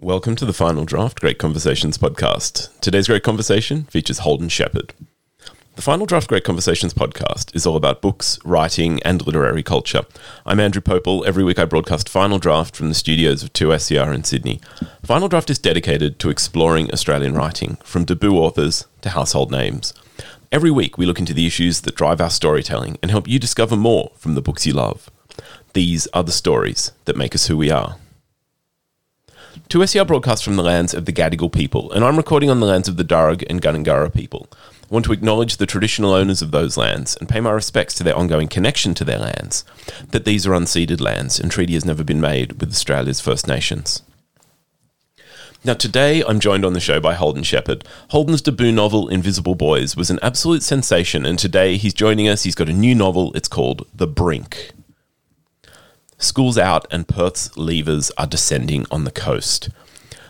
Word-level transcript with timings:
Welcome 0.00 0.34
to 0.36 0.44
the 0.44 0.52
Final 0.52 0.84
Draft 0.84 1.20
Great 1.20 1.38
Conversations 1.38 1.98
podcast. 1.98 2.68
Today's 2.80 3.06
great 3.06 3.22
conversation 3.22 3.84
features 3.84 4.18
Holden 4.18 4.48
Sheppard. 4.48 4.92
The 5.76 5.82
Final 5.82 6.04
Draft 6.04 6.26
Great 6.28 6.42
Conversations 6.42 6.92
podcast 6.92 7.54
is 7.54 7.64
all 7.64 7.76
about 7.76 8.02
books, 8.02 8.40
writing, 8.44 9.00
and 9.04 9.24
literary 9.24 9.62
culture. 9.62 10.02
I'm 10.44 10.58
Andrew 10.58 10.82
Pople. 10.82 11.24
Every 11.24 11.44
week 11.44 11.60
I 11.60 11.64
broadcast 11.64 12.08
Final 12.08 12.40
Draft 12.40 12.74
from 12.74 12.88
the 12.88 12.94
studios 12.94 13.44
of 13.44 13.52
2SER 13.52 14.12
in 14.12 14.24
Sydney. 14.24 14.60
Final 15.04 15.28
Draft 15.28 15.48
is 15.48 15.60
dedicated 15.60 16.18
to 16.18 16.28
exploring 16.28 16.90
Australian 16.92 17.34
writing, 17.34 17.76
from 17.84 18.04
debut 18.04 18.36
authors 18.36 18.86
to 19.02 19.10
household 19.10 19.52
names. 19.52 19.94
Every 20.50 20.72
week 20.72 20.98
we 20.98 21.06
look 21.06 21.20
into 21.20 21.34
the 21.34 21.46
issues 21.46 21.82
that 21.82 21.94
drive 21.94 22.20
our 22.20 22.30
storytelling 22.30 22.98
and 23.00 23.12
help 23.12 23.28
you 23.28 23.38
discover 23.38 23.76
more 23.76 24.10
from 24.16 24.34
the 24.34 24.42
books 24.42 24.66
you 24.66 24.72
love. 24.72 25.08
These 25.72 26.08
are 26.08 26.24
the 26.24 26.32
stories 26.32 26.90
that 27.04 27.16
make 27.16 27.36
us 27.36 27.46
who 27.46 27.56
we 27.56 27.70
are. 27.70 27.96
2SER 29.68 30.06
broadcasts 30.06 30.44
from 30.44 30.56
the 30.56 30.62
lands 30.62 30.94
of 30.94 31.06
the 31.06 31.12
Gadigal 31.12 31.50
people, 31.50 31.90
and 31.92 32.04
I'm 32.04 32.18
recording 32.18 32.50
on 32.50 32.60
the 32.60 32.66
lands 32.66 32.86
of 32.86 32.96
the 32.96 33.04
Darug 33.04 33.42
and 33.48 33.62
Gundungurra 33.62 34.12
people. 34.12 34.46
I 34.52 34.86
want 34.90 35.06
to 35.06 35.12
acknowledge 35.12 35.56
the 35.56 35.66
traditional 35.66 36.12
owners 36.12 36.42
of 36.42 36.50
those 36.50 36.76
lands 36.76 37.16
and 37.16 37.28
pay 37.28 37.40
my 37.40 37.50
respects 37.50 37.94
to 37.94 38.04
their 38.04 38.14
ongoing 38.14 38.46
connection 38.46 38.94
to 38.94 39.04
their 39.04 39.18
lands, 39.18 39.64
that 40.10 40.26
these 40.26 40.46
are 40.46 40.52
unceded 40.52 41.00
lands 41.00 41.40
and 41.40 41.50
treaty 41.50 41.72
has 41.74 41.84
never 41.84 42.04
been 42.04 42.20
made 42.20 42.60
with 42.60 42.70
Australia's 42.70 43.20
First 43.20 43.48
Nations. 43.48 44.02
Now, 45.64 45.74
today 45.74 46.22
I'm 46.22 46.40
joined 46.40 46.66
on 46.66 46.74
the 46.74 46.78
show 46.78 47.00
by 47.00 47.14
Holden 47.14 47.42
Sheppard. 47.42 47.84
Holden's 48.10 48.42
debut 48.42 48.70
novel, 48.70 49.08
Invisible 49.08 49.54
Boys, 49.54 49.96
was 49.96 50.10
an 50.10 50.18
absolute 50.20 50.62
sensation, 50.62 51.24
and 51.24 51.38
today 51.38 51.78
he's 51.78 51.94
joining 51.94 52.28
us. 52.28 52.42
He's 52.42 52.54
got 52.54 52.68
a 52.68 52.72
new 52.72 52.94
novel. 52.94 53.32
It's 53.32 53.48
called 53.48 53.88
The 53.94 54.06
Brink. 54.06 54.72
School's 56.18 56.58
out 56.58 56.86
and 56.90 57.08
Perth's 57.08 57.48
leavers 57.50 58.10
are 58.16 58.26
descending 58.26 58.86
on 58.90 59.04
the 59.04 59.10
coast. 59.10 59.68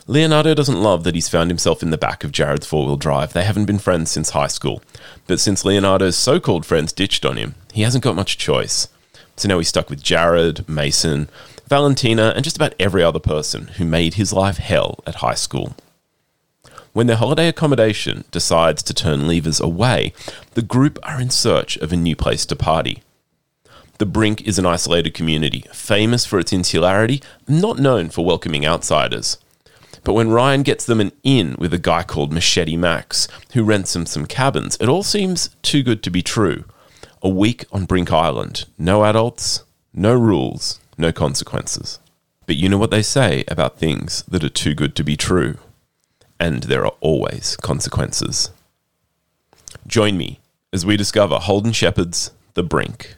Leonardo 0.07 0.53
doesn't 0.53 0.81
love 0.81 1.03
that 1.03 1.15
he's 1.15 1.29
found 1.29 1.49
himself 1.49 1.81
in 1.81 1.89
the 1.89 1.97
back 1.97 2.23
of 2.23 2.31
Jared's 2.31 2.67
four 2.67 2.85
wheel 2.85 2.95
drive. 2.95 3.33
They 3.33 3.43
haven't 3.43 3.65
been 3.65 3.79
friends 3.79 4.11
since 4.11 4.31
high 4.31 4.47
school. 4.47 4.83
But 5.25 5.39
since 5.39 5.65
Leonardo's 5.65 6.15
so 6.15 6.39
called 6.39 6.65
friends 6.65 6.93
ditched 6.93 7.25
on 7.25 7.37
him, 7.37 7.55
he 7.73 7.81
hasn't 7.81 8.03
got 8.03 8.15
much 8.15 8.37
choice. 8.37 8.87
So 9.35 9.47
now 9.47 9.57
he's 9.57 9.69
stuck 9.69 9.89
with 9.89 10.03
Jared, 10.03 10.69
Mason, 10.69 11.27
Valentina, 11.67 12.33
and 12.35 12.43
just 12.43 12.55
about 12.55 12.75
every 12.79 13.01
other 13.01 13.19
person 13.19 13.67
who 13.77 13.85
made 13.85 14.13
his 14.13 14.31
life 14.31 14.57
hell 14.57 14.99
at 15.07 15.15
high 15.15 15.33
school. 15.33 15.75
When 16.93 17.07
their 17.07 17.17
holiday 17.17 17.47
accommodation 17.47 18.23
decides 18.31 18.83
to 18.83 18.93
turn 18.93 19.21
leavers 19.21 19.59
away, 19.59 20.13
the 20.53 20.61
group 20.61 20.99
are 21.03 21.19
in 21.19 21.31
search 21.31 21.77
of 21.77 21.91
a 21.91 21.97
new 21.97 22.15
place 22.15 22.45
to 22.45 22.55
party. 22.55 23.01
The 23.97 24.05
Brink 24.05 24.41
is 24.41 24.59
an 24.59 24.65
isolated 24.65 25.13
community, 25.13 25.63
famous 25.71 26.25
for 26.25 26.37
its 26.37 26.51
insularity, 26.51 27.21
not 27.47 27.79
known 27.79 28.09
for 28.09 28.25
welcoming 28.25 28.65
outsiders. 28.65 29.37
But 30.03 30.13
when 30.13 30.29
Ryan 30.29 30.63
gets 30.63 30.85
them 30.85 30.99
an 30.99 31.13
inn 31.23 31.55
with 31.57 31.73
a 31.73 31.79
guy 31.79 32.03
called 32.03 32.33
Machete 32.33 32.75
Max, 32.75 33.29
who 33.53 33.63
rents 33.63 33.93
them 33.93 34.05
some 34.05 34.25
cabins, 34.25 34.77
it 34.81 34.89
all 34.89 35.01
seems 35.01 35.49
too 35.61 35.81
good 35.81 36.03
to 36.03 36.09
be 36.09 36.21
true. 36.21 36.65
A 37.21 37.29
week 37.29 37.65
on 37.71 37.85
Brink 37.85 38.11
Island, 38.11 38.65
no 38.77 39.05
adults, 39.05 39.63
no 39.93 40.13
rules, 40.13 40.79
no 40.97 41.13
consequences. 41.13 41.97
But 42.45 42.57
you 42.57 42.67
know 42.67 42.77
what 42.77 42.91
they 42.91 43.01
say 43.01 43.45
about 43.47 43.79
things 43.79 44.23
that 44.27 44.43
are 44.43 44.49
too 44.49 44.75
good 44.75 44.95
to 44.97 45.03
be 45.03 45.15
true. 45.15 45.57
And 46.37 46.63
there 46.63 46.85
are 46.85 46.93
always 46.99 47.55
consequences. 47.55 48.51
Join 49.87 50.17
me 50.17 50.39
as 50.73 50.85
we 50.85 50.97
discover 50.97 51.39
Holden 51.39 51.71
Sheppard's 51.71 52.31
The 52.55 52.63
Brink. 52.63 53.14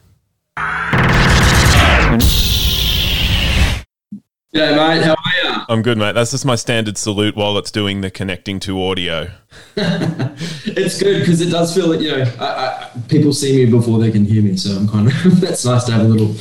Yeah, 4.57 4.75
mate. 4.75 5.03
How 5.03 5.11
are 5.11 5.15
you? 5.43 5.65
I'm 5.69 5.81
good, 5.83 5.99
mate. 5.99 6.13
That's 6.13 6.31
just 6.31 6.45
my 6.45 6.55
standard 6.55 6.97
salute 6.97 7.35
while 7.35 7.57
it's 7.59 7.69
doing 7.69 8.01
the 8.01 8.09
connecting 8.09 8.59
to 8.61 8.81
audio. 8.81 9.29
it's 9.75 10.99
good 10.99 11.19
because 11.19 11.41
it 11.41 11.51
does 11.51 11.75
feel 11.75 11.87
like 11.87 11.99
you 11.99 12.09
know 12.09 12.23
I, 12.39 12.45
I, 12.45 12.91
people 13.07 13.33
see 13.33 13.65
me 13.65 13.69
before 13.69 13.99
they 13.99 14.09
can 14.09 14.25
hear 14.25 14.41
me, 14.41 14.57
so 14.57 14.75
I'm 14.75 14.87
kind 14.87 15.07
of 15.07 15.13
that's 15.41 15.63
nice 15.63 15.83
to 15.83 15.91
have 15.91 16.01
a 16.01 16.07
little 16.07 16.33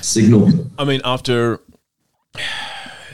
signal. 0.00 0.48
I 0.78 0.84
mean, 0.84 1.02
after 1.04 1.60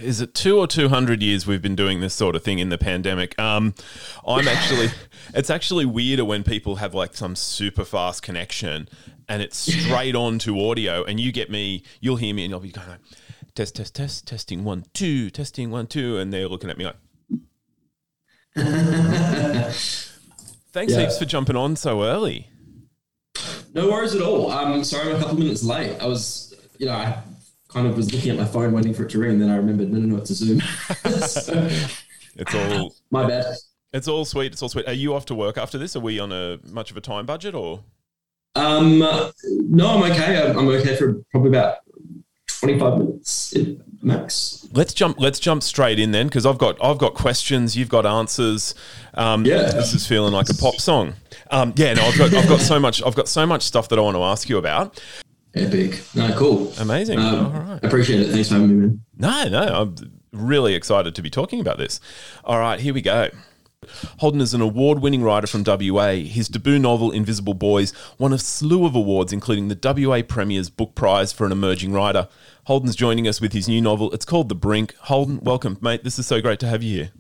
is 0.01 0.21
it 0.21 0.35
two 0.35 0.59
or 0.59 0.67
two 0.69 0.91
hundred 0.91 1.23
years 1.23 1.47
we've 1.47 1.63
been 1.63 1.77
doing 1.77 2.01
this 2.01 2.15
sort 2.15 2.37
of 2.37 2.45
thing 2.45 2.61
in 2.61 2.69
the 2.69 2.79
pandemic? 2.79 3.37
Um, 3.41 3.75
I'm 4.27 4.47
actually 4.47 4.91
it's 5.35 5.51
actually 5.51 5.87
weirder 5.87 6.25
when 6.25 6.45
people 6.45 6.77
have 6.77 6.95
like 6.95 7.17
some 7.17 7.35
super 7.35 7.85
fast 7.85 8.23
connection 8.23 8.89
and 9.29 9.43
it's 9.43 9.57
straight 9.59 10.15
on 10.15 10.39
to 10.41 10.61
audio, 10.71 11.05
and 11.05 11.19
you 11.21 11.33
get 11.33 11.51
me, 11.51 11.83
you'll 12.01 12.17
hear 12.17 12.35
me, 12.35 12.45
and 12.45 12.51
you'll 12.51 12.61
be 12.61 12.71
going. 12.71 12.89
Like, 12.89 13.01
test, 13.55 13.77
test, 13.77 13.95
test, 13.95 14.27
testing 14.27 14.65
one, 14.65 14.85
two, 14.93 15.31
testing 15.31 15.71
one, 15.71 15.87
two, 15.87 16.19
and 16.19 16.33
they're 16.33 16.49
looking 16.49 16.71
at 16.71 16.79
me 16.79 16.85
like. 16.87 16.97
Thanks 20.73 20.93
Yeah. 20.93 21.01
heaps 21.01 21.19
for 21.19 21.25
jumping 21.25 21.57
on 21.57 21.77
so 21.77 22.03
early. 22.05 22.49
No 23.75 23.89
worries 23.91 24.15
at 24.15 24.23
all. 24.23 24.51
Um, 24.51 24.73
I'm 24.73 24.85
sorry, 24.85 25.11
I'm 25.11 25.17
a 25.17 25.21
couple 25.21 25.39
minutes 25.39 25.63
late. 25.63 25.97
I 26.01 26.07
was, 26.07 26.55
you 26.79 26.87
know, 26.87 26.93
I 26.93 27.19
kind 27.69 27.87
of 27.87 27.97
was 27.97 28.13
looking 28.13 28.31
at 28.31 28.37
my 28.37 28.45
phone 28.47 28.73
waiting 28.73 28.95
for 28.95 29.05
it 29.05 29.11
to 29.11 29.19
ring, 29.19 29.33
and 29.33 29.43
then 29.43 29.51
I 29.51 29.57
remembered, 29.57 29.91
no, 29.93 29.99
no, 29.99 30.07
no, 30.07 30.17
it's 30.23 30.31
a 30.31 30.35
Zoom. 30.35 30.61
so, 31.27 31.69
It's 32.37 32.55
all 32.55 32.95
my 33.11 33.27
bad. 33.27 33.55
it's 33.93 34.09
all 34.09 34.25
sweet. 34.25 34.53
It's 34.53 34.63
all 34.63 34.69
sweet. 34.69 34.87
Are 34.87 34.93
you 34.93 35.15
off 35.15 35.27
to 35.27 35.35
work 35.35 35.59
after 35.59 35.77
this? 35.79 35.97
Are 35.97 36.01
we 36.01 36.19
on 36.19 36.33
a 36.33 36.59
much 36.71 36.91
of 36.91 36.97
a 36.97 37.01
time 37.01 37.27
budget 37.27 37.55
or? 37.55 37.83
Um, 38.57 38.99
no, 38.99 39.33
I'm 39.89 40.11
okay. 40.13 40.43
I'm, 40.51 40.59
I'm 40.59 40.69
okay 40.69 40.97
for 40.97 41.15
probably 41.31 41.51
about 41.51 41.77
25 42.61 42.99
minutes 42.99 43.55
max. 44.03 44.67
Let's 44.73 44.95
jump. 44.95 45.17
Let's 45.21 45.39
jump 45.39 45.63
straight 45.63 45.99
in 45.99 46.13
then, 46.13 46.27
because 46.27 46.47
I've 46.47 46.59
got 46.59 46.83
I've 46.83 46.99
got 46.99 47.15
questions. 47.15 47.77
You've 47.77 47.89
got 47.89 48.07
answers. 48.07 48.75
Um, 49.15 49.45
Yeah. 49.45 49.63
this 49.73 49.93
is 49.95 50.07
feeling 50.07 50.33
like 50.33 50.49
a 50.49 50.55
pop 50.55 50.77
song. 50.77 51.15
Um, 51.51 51.73
yeah, 51.77 51.95
no, 51.95 52.03
I've 52.03 52.19
got 52.19 52.33
I've 52.35 52.49
got 52.49 52.61
so 52.61 52.79
much 52.81 53.03
I've 53.03 53.15
got 53.15 53.29
so 53.29 53.47
much 53.47 53.63
stuff 53.63 53.89
that 53.91 53.99
I 53.99 54.03
want 54.03 54.17
to 54.17 54.23
ask 54.23 54.49
you 54.49 54.59
about. 54.59 55.01
Epic. 55.55 56.03
No, 56.15 56.35
cool. 56.37 56.73
Amazing. 56.79 57.19
Um, 57.19 57.47
All 57.47 57.61
right. 57.63 57.85
Appreciate 57.85 58.21
it. 58.21 58.31
Thanks 58.31 58.49
for 58.49 58.55
having 58.55 58.69
me, 58.69 58.87
man. 58.87 59.01
No, 59.17 59.49
no, 59.49 59.63
I'm 59.83 59.95
really 60.33 60.75
excited 60.75 61.15
to 61.15 61.23
be 61.23 61.31
talking 61.31 61.61
about 61.61 61.79
this. 61.79 61.99
All 62.45 62.59
right, 62.59 62.79
here 62.79 62.93
we 62.93 63.01
go. 63.01 63.31
Holden 64.19 64.41
is 64.41 64.55
an 64.55 64.61
award 64.61 65.01
winning 65.01 65.23
writer 65.23 65.47
from 65.47 65.65
WA. 65.67 66.13
His 66.13 66.49
debut 66.49 66.79
novel, 66.79 67.11
Invisible 67.11 67.55
Boys, 67.55 67.93
won 68.19 68.33
a 68.33 68.39
slew 68.39 68.87
of 68.87 68.95
awards, 68.95 69.33
including 69.33 69.69
the 69.69 69.79
WA 70.09 70.23
Premier's 70.23 70.71
Book 70.71 70.95
Prize 70.95 71.33
for 71.33 71.47
an 71.47 71.53
Emerging 71.53 71.93
Writer. 71.93 72.29
Holden's 72.65 72.97
joining 72.97 73.29
us 73.29 73.41
with 73.41 73.53
his 73.53 73.69
new 73.69 73.81
novel. 73.81 74.13
It's 74.13 74.25
called 74.25 74.49
The 74.49 74.55
Brink. 74.55 74.95
Holden, 75.03 75.41
welcome, 75.43 75.79
mate. 75.81 76.05
This 76.05 76.19
is 76.19 76.27
so 76.27 76.41
great 76.41 76.61
to 76.61 76.67
have 76.67 76.83
you 76.83 76.97
here. 76.97 77.11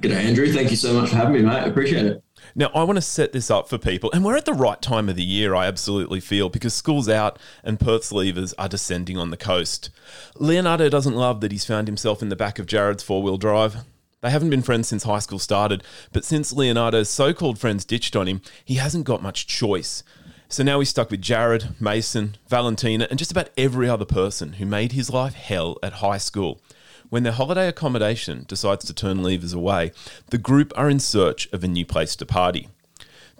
G'day, 0.00 0.24
Andrew. 0.24 0.52
Thank 0.52 0.70
you 0.70 0.76
so 0.76 0.92
much 0.92 1.10
for 1.10 1.16
having 1.16 1.34
me, 1.34 1.42
mate. 1.42 1.66
Appreciate 1.66 2.04
it. 2.04 2.24
Now, 2.54 2.70
I 2.74 2.82
want 2.82 2.96
to 2.96 3.02
set 3.02 3.32
this 3.32 3.50
up 3.50 3.68
for 3.68 3.78
people, 3.78 4.10
and 4.12 4.24
we're 4.24 4.36
at 4.36 4.44
the 4.44 4.52
right 4.52 4.80
time 4.82 5.08
of 5.08 5.14
the 5.14 5.22
year, 5.22 5.54
I 5.54 5.66
absolutely 5.66 6.18
feel, 6.18 6.48
because 6.48 6.74
school's 6.74 7.08
out 7.08 7.38
and 7.62 7.78
Perth's 7.78 8.12
leavers 8.12 8.52
are 8.58 8.68
descending 8.68 9.16
on 9.16 9.30
the 9.30 9.36
coast. 9.36 9.90
Leonardo 10.36 10.88
doesn't 10.88 11.14
love 11.14 11.40
that 11.40 11.52
he's 11.52 11.64
found 11.64 11.86
himself 11.86 12.22
in 12.22 12.28
the 12.28 12.36
back 12.36 12.58
of 12.58 12.66
Jared's 12.66 13.04
four 13.04 13.22
wheel 13.22 13.36
drive. 13.36 13.76
They 14.22 14.30
haven't 14.30 14.50
been 14.50 14.60
friends 14.60 14.88
since 14.88 15.04
high 15.04 15.20
school 15.20 15.38
started, 15.38 15.82
but 16.12 16.26
since 16.26 16.52
Leonardo's 16.52 17.08
so 17.08 17.32
called 17.32 17.58
friends 17.58 17.86
ditched 17.86 18.14
on 18.14 18.26
him, 18.26 18.42
he 18.62 18.74
hasn't 18.74 19.06
got 19.06 19.22
much 19.22 19.46
choice. 19.46 20.02
So 20.50 20.62
now 20.62 20.78
he's 20.78 20.90
stuck 20.90 21.10
with 21.10 21.22
Jared, 21.22 21.80
Mason, 21.80 22.36
Valentina, 22.46 23.06
and 23.08 23.18
just 23.18 23.30
about 23.30 23.48
every 23.56 23.88
other 23.88 24.04
person 24.04 24.54
who 24.54 24.66
made 24.66 24.92
his 24.92 25.08
life 25.08 25.32
hell 25.32 25.78
at 25.82 25.94
high 25.94 26.18
school. 26.18 26.60
When 27.08 27.22
their 27.22 27.32
holiday 27.32 27.66
accommodation 27.66 28.44
decides 28.46 28.84
to 28.84 28.92
turn 28.92 29.22
leavers 29.22 29.54
away, 29.54 29.92
the 30.28 30.38
group 30.38 30.74
are 30.76 30.90
in 30.90 31.00
search 31.00 31.48
of 31.50 31.64
a 31.64 31.68
new 31.68 31.86
place 31.86 32.14
to 32.16 32.26
party. 32.26 32.68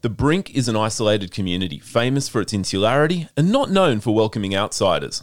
The 0.00 0.08
Brink 0.08 0.54
is 0.54 0.66
an 0.66 0.76
isolated 0.76 1.30
community, 1.30 1.78
famous 1.78 2.26
for 2.26 2.40
its 2.40 2.54
insularity 2.54 3.28
and 3.36 3.52
not 3.52 3.70
known 3.70 4.00
for 4.00 4.14
welcoming 4.14 4.54
outsiders. 4.54 5.22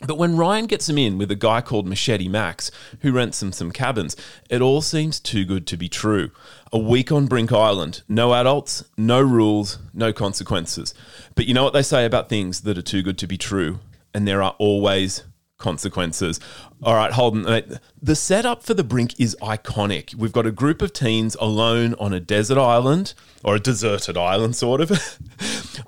But 0.00 0.18
when 0.18 0.36
Ryan 0.36 0.66
gets 0.66 0.88
him 0.90 0.98
in 0.98 1.16
with 1.16 1.30
a 1.30 1.36
guy 1.36 1.62
called 1.62 1.86
Machete 1.86 2.28
Max, 2.28 2.70
who 3.00 3.12
rents 3.12 3.42
him 3.42 3.50
some 3.50 3.72
cabins, 3.72 4.14
it 4.50 4.60
all 4.60 4.82
seems 4.82 5.18
too 5.18 5.46
good 5.46 5.66
to 5.68 5.76
be 5.78 5.88
true. 5.88 6.30
A 6.70 6.78
week 6.78 7.10
on 7.10 7.26
Brink 7.26 7.50
Island, 7.50 8.02
no 8.06 8.34
adults, 8.34 8.84
no 8.98 9.22
rules, 9.22 9.78
no 9.94 10.12
consequences. 10.12 10.92
But 11.34 11.46
you 11.46 11.54
know 11.54 11.64
what 11.64 11.72
they 11.72 11.82
say 11.82 12.04
about 12.04 12.28
things 12.28 12.60
that 12.62 12.76
are 12.76 12.82
too 12.82 13.02
good 13.02 13.16
to 13.18 13.26
be 13.26 13.38
true? 13.38 13.78
And 14.12 14.28
there 14.28 14.42
are 14.42 14.54
always 14.58 15.24
consequences. 15.58 16.40
All 16.82 16.94
right, 16.94 17.12
Holden, 17.12 17.44
mate, 17.44 17.66
the 18.00 18.14
setup 18.14 18.62
for 18.62 18.74
the 18.74 18.84
brink 18.84 19.18
is 19.18 19.36
iconic. 19.40 20.14
We've 20.14 20.32
got 20.32 20.46
a 20.46 20.52
group 20.52 20.82
of 20.82 20.92
teens 20.92 21.36
alone 21.40 21.94
on 21.94 22.12
a 22.12 22.20
desert 22.20 22.58
island, 22.58 23.14
or 23.42 23.56
a 23.56 23.60
deserted 23.60 24.16
island, 24.16 24.56
sort 24.56 24.80
of. 24.80 25.18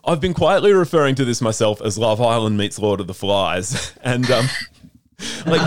I've 0.04 0.20
been 0.20 0.34
quietly 0.34 0.72
referring 0.72 1.14
to 1.16 1.24
this 1.24 1.40
myself 1.40 1.82
as 1.82 1.98
Love 1.98 2.20
Island 2.20 2.56
meets 2.56 2.78
Lord 2.78 3.00
of 3.00 3.06
the 3.06 3.14
Flies. 3.14 3.92
And, 4.02 4.30
um, 4.30 4.46
like, 5.44 5.60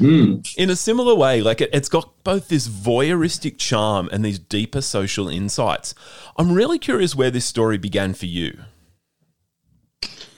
in 0.00 0.70
a 0.70 0.76
similar 0.76 1.14
way, 1.14 1.40
like 1.40 1.60
it, 1.60 1.70
it's 1.72 1.88
got 1.88 2.22
both 2.22 2.48
this 2.48 2.68
voyeuristic 2.68 3.58
charm 3.58 4.08
and 4.12 4.24
these 4.24 4.38
deeper 4.38 4.80
social 4.80 5.28
insights. 5.28 5.94
I'm 6.36 6.52
really 6.52 6.78
curious 6.78 7.14
where 7.16 7.30
this 7.30 7.44
story 7.44 7.78
began 7.78 8.14
for 8.14 8.26
you. 8.26 8.58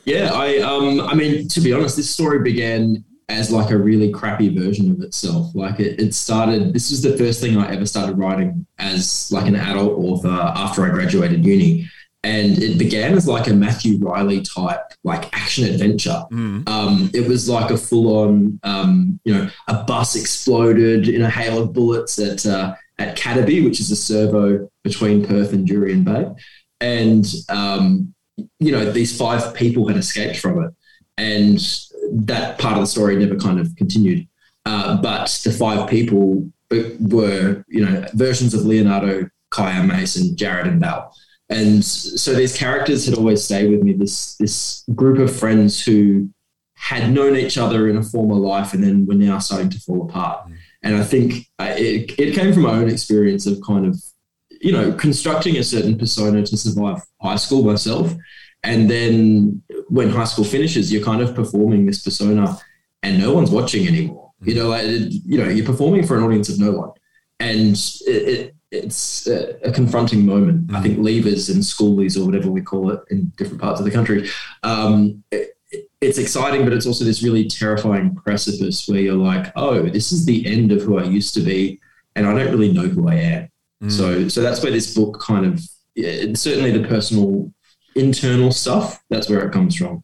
Yeah, 0.04 0.30
I 0.32 0.58
um, 0.58 1.00
I 1.00 1.14
mean, 1.14 1.48
to 1.48 1.60
be 1.60 1.72
honest, 1.72 1.96
this 1.96 2.10
story 2.10 2.40
began 2.40 3.04
as 3.28 3.50
like 3.50 3.70
a 3.70 3.78
really 3.78 4.10
crappy 4.10 4.48
version 4.48 4.90
of 4.90 5.00
itself. 5.00 5.54
Like 5.54 5.80
it, 5.80 6.00
it 6.00 6.14
started. 6.14 6.72
This 6.72 6.90
was 6.90 7.02
the 7.02 7.16
first 7.16 7.40
thing 7.40 7.56
I 7.56 7.72
ever 7.72 7.86
started 7.86 8.18
writing 8.18 8.66
as 8.78 9.30
like 9.32 9.46
an 9.46 9.56
adult 9.56 9.98
author 9.98 10.28
after 10.28 10.84
I 10.84 10.90
graduated 10.90 11.44
uni, 11.44 11.88
and 12.24 12.62
it 12.62 12.78
began 12.78 13.14
as 13.14 13.26
like 13.28 13.46
a 13.46 13.54
Matthew 13.54 13.98
Reilly 13.98 14.42
type 14.42 14.92
like 15.04 15.34
action 15.36 15.64
adventure. 15.64 16.22
Mm. 16.30 16.68
Um, 16.68 17.10
it 17.14 17.28
was 17.28 17.48
like 17.48 17.70
a 17.70 17.76
full 17.76 18.16
on, 18.16 18.60
um, 18.62 19.20
you 19.24 19.34
know, 19.34 19.50
a 19.68 19.82
bus 19.84 20.14
exploded 20.16 21.08
in 21.08 21.22
a 21.22 21.30
hail 21.30 21.62
of 21.62 21.72
bullets 21.72 22.18
at 22.18 22.44
uh, 22.44 22.74
at 22.98 23.16
Cataby, 23.16 23.64
which 23.64 23.80
is 23.80 23.90
a 23.90 23.96
servo 23.96 24.68
between 24.82 25.24
Perth 25.24 25.52
and 25.52 25.66
Jurien 25.66 26.04
Bay, 26.04 26.28
and 26.80 27.26
um, 27.48 28.14
you 28.58 28.72
know 28.72 28.90
these 28.90 29.16
five 29.16 29.54
people 29.54 29.88
had 29.88 29.96
escaped 29.96 30.38
from 30.38 30.64
it, 30.64 30.70
and 31.16 31.58
that 32.12 32.58
part 32.58 32.74
of 32.74 32.80
the 32.80 32.86
story 32.86 33.16
never 33.16 33.36
kind 33.36 33.60
of 33.60 33.74
continued. 33.76 34.26
Uh, 34.64 35.00
but 35.00 35.40
the 35.44 35.52
five 35.52 35.88
people 35.88 36.48
were, 37.00 37.64
you 37.68 37.84
know, 37.84 38.06
versions 38.14 38.54
of 38.54 38.64
Leonardo, 38.64 39.28
Kaya 39.50 39.82
Mason, 39.82 40.36
Jared, 40.36 40.66
and 40.66 40.80
Val. 40.80 41.14
And 41.48 41.84
so 41.84 42.32
these 42.32 42.56
characters 42.56 43.04
had 43.04 43.18
always 43.18 43.44
stayed 43.44 43.70
with 43.70 43.82
me. 43.82 43.92
This 43.92 44.36
this 44.36 44.84
group 44.94 45.18
of 45.18 45.34
friends 45.34 45.84
who 45.84 46.30
had 46.76 47.12
known 47.12 47.36
each 47.36 47.58
other 47.58 47.88
in 47.88 47.96
a 47.96 48.02
former 48.02 48.34
life 48.34 48.74
and 48.74 48.82
then 48.82 49.06
were 49.06 49.14
now 49.14 49.38
starting 49.38 49.70
to 49.70 49.78
fall 49.80 50.08
apart. 50.08 50.48
Mm. 50.48 50.56
And 50.82 50.96
I 50.96 51.04
think 51.04 51.46
uh, 51.58 51.74
it, 51.76 52.18
it 52.18 52.34
came 52.34 52.52
from 52.52 52.62
my 52.62 52.72
own 52.72 52.88
experience 52.88 53.46
of 53.46 53.60
kind 53.64 53.86
of, 53.86 54.02
you 54.62 54.72
know, 54.72 54.92
constructing 54.92 55.56
a 55.56 55.64
certain 55.64 55.98
persona 55.98 56.46
to 56.46 56.56
survive 56.56 57.02
high 57.20 57.36
school 57.36 57.64
myself. 57.64 58.14
And 58.62 58.88
then 58.88 59.60
when 59.88 60.08
high 60.08 60.24
school 60.24 60.44
finishes, 60.44 60.92
you're 60.92 61.04
kind 61.04 61.20
of 61.20 61.34
performing 61.34 61.84
this 61.84 62.02
persona 62.02 62.56
and 63.02 63.18
no 63.18 63.34
one's 63.34 63.50
watching 63.50 63.88
anymore. 63.88 64.30
You 64.40 64.54
know, 64.54 64.68
like, 64.68 64.86
you 64.86 65.38
know, 65.38 65.48
you're 65.48 65.66
performing 65.66 66.06
for 66.06 66.16
an 66.16 66.22
audience 66.22 66.48
of 66.48 66.60
no 66.60 66.70
one. 66.70 66.90
And 67.40 67.76
it, 68.06 68.28
it 68.28 68.56
it's 68.70 69.26
a, 69.26 69.68
a, 69.68 69.72
confronting 69.72 70.24
moment. 70.24 70.68
Mm-hmm. 70.68 70.76
I 70.76 70.80
think 70.80 70.98
leavers 70.98 71.52
and 71.52 71.62
schoolies 71.62 72.16
or 72.18 72.24
whatever 72.24 72.50
we 72.50 72.62
call 72.62 72.90
it 72.90 73.00
in 73.10 73.32
different 73.36 73.60
parts 73.60 73.80
of 73.80 73.84
the 73.84 73.92
country. 73.92 74.30
Um, 74.62 75.22
it, 75.30 75.58
it's 76.00 76.18
exciting, 76.18 76.64
but 76.64 76.72
it's 76.72 76.86
also 76.86 77.04
this 77.04 77.22
really 77.22 77.46
terrifying 77.48 78.14
precipice 78.14 78.88
where 78.88 79.00
you're 79.00 79.14
like, 79.14 79.52
oh, 79.56 79.82
this 79.82 80.12
is 80.12 80.24
the 80.24 80.46
end 80.46 80.72
of 80.72 80.82
who 80.82 80.98
I 80.98 81.04
used 81.04 81.34
to 81.34 81.40
be, 81.40 81.80
and 82.16 82.26
I 82.26 82.32
don't 82.32 82.50
really 82.50 82.72
know 82.72 82.88
who 82.88 83.08
I 83.08 83.14
am. 83.14 83.51
Mm. 83.82 83.90
So, 83.90 84.28
so 84.28 84.42
that's 84.42 84.62
where 84.62 84.72
this 84.72 84.94
book 84.94 85.20
kind 85.20 85.44
of, 85.44 85.60
yeah, 85.94 86.32
certainly 86.34 86.70
the 86.70 86.86
personal, 86.86 87.52
internal 87.94 88.52
stuff. 88.52 89.02
That's 89.10 89.28
where 89.28 89.46
it 89.46 89.52
comes 89.52 89.76
from. 89.76 90.02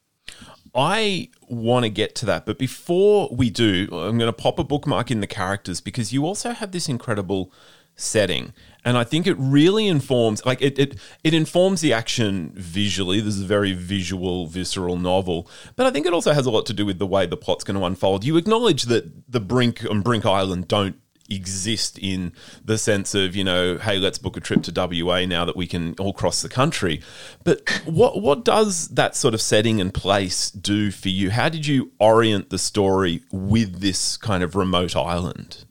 I 0.74 1.30
want 1.48 1.84
to 1.84 1.90
get 1.90 2.14
to 2.16 2.26
that, 2.26 2.44
but 2.44 2.58
before 2.58 3.28
we 3.32 3.50
do, 3.50 3.88
I'm 3.90 4.18
going 4.18 4.28
to 4.28 4.32
pop 4.32 4.58
a 4.58 4.64
bookmark 4.64 5.10
in 5.10 5.20
the 5.20 5.26
characters 5.26 5.80
because 5.80 6.12
you 6.12 6.26
also 6.26 6.52
have 6.52 6.72
this 6.72 6.88
incredible 6.88 7.52
setting. 7.96 8.52
And 8.84 8.96
I 8.96 9.02
think 9.02 9.26
it 9.26 9.36
really 9.38 9.88
informs, 9.88 10.44
like 10.46 10.62
it, 10.62 10.78
it, 10.78 10.94
it 11.24 11.34
informs 11.34 11.80
the 11.80 11.92
action 11.92 12.52
visually. 12.54 13.20
This 13.20 13.34
is 13.34 13.42
a 13.42 13.46
very 13.46 13.72
visual, 13.72 14.46
visceral 14.46 14.96
novel, 14.96 15.50
but 15.74 15.86
I 15.86 15.90
think 15.90 16.06
it 16.06 16.12
also 16.12 16.32
has 16.32 16.46
a 16.46 16.50
lot 16.50 16.64
to 16.66 16.72
do 16.72 16.86
with 16.86 16.98
the 16.98 17.06
way 17.06 17.26
the 17.26 17.36
plot's 17.36 17.64
going 17.64 17.78
to 17.78 17.84
unfold. 17.84 18.24
You 18.24 18.36
acknowledge 18.36 18.84
that 18.84 19.30
the 19.30 19.40
Brink 19.40 19.82
and 19.82 20.04
Brink 20.04 20.24
Island 20.24 20.68
don't 20.68 20.96
exist 21.28 21.98
in 21.98 22.32
the 22.64 22.78
sense 22.78 23.14
of 23.14 23.36
you 23.36 23.44
know 23.44 23.76
hey 23.78 23.98
let's 23.98 24.18
book 24.18 24.36
a 24.36 24.40
trip 24.40 24.62
to 24.62 24.72
WA 25.04 25.24
now 25.26 25.44
that 25.44 25.56
we 25.56 25.66
can 25.66 25.94
all 25.98 26.12
cross 26.12 26.42
the 26.42 26.48
country 26.48 27.00
but 27.44 27.68
what 27.84 28.22
what 28.22 28.44
does 28.44 28.88
that 28.88 29.14
sort 29.14 29.34
of 29.34 29.40
setting 29.40 29.80
and 29.80 29.92
place 29.92 30.50
do 30.50 30.90
for 30.90 31.08
you 31.08 31.30
how 31.30 31.48
did 31.48 31.66
you 31.66 31.92
orient 31.98 32.50
the 32.50 32.58
story 32.58 33.22
with 33.30 33.80
this 33.80 34.16
kind 34.16 34.42
of 34.42 34.56
remote 34.56 34.96
island 34.96 35.64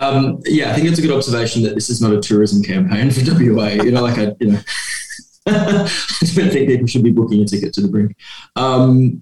um, 0.00 0.40
yeah, 0.46 0.70
I 0.70 0.74
think 0.74 0.88
it's 0.88 0.98
a 0.98 1.02
good 1.02 1.14
observation 1.14 1.62
that 1.62 1.74
this 1.74 1.90
is 1.90 2.00
not 2.00 2.12
a 2.12 2.20
tourism 2.20 2.62
campaign 2.62 3.10
for 3.10 3.20
WA. 3.20 3.68
You 3.68 3.90
know, 3.90 4.02
like 4.02 4.16
I, 4.16 4.34
you 4.40 4.52
know, 4.52 4.60
I 5.46 5.88
don't 6.34 6.50
think 6.50 6.68
people 6.68 6.86
should 6.86 7.02
be 7.02 7.12
booking 7.12 7.42
a 7.42 7.44
ticket 7.44 7.74
to 7.74 7.82
the 7.82 7.88
brink. 7.88 8.16
Um, 8.56 9.20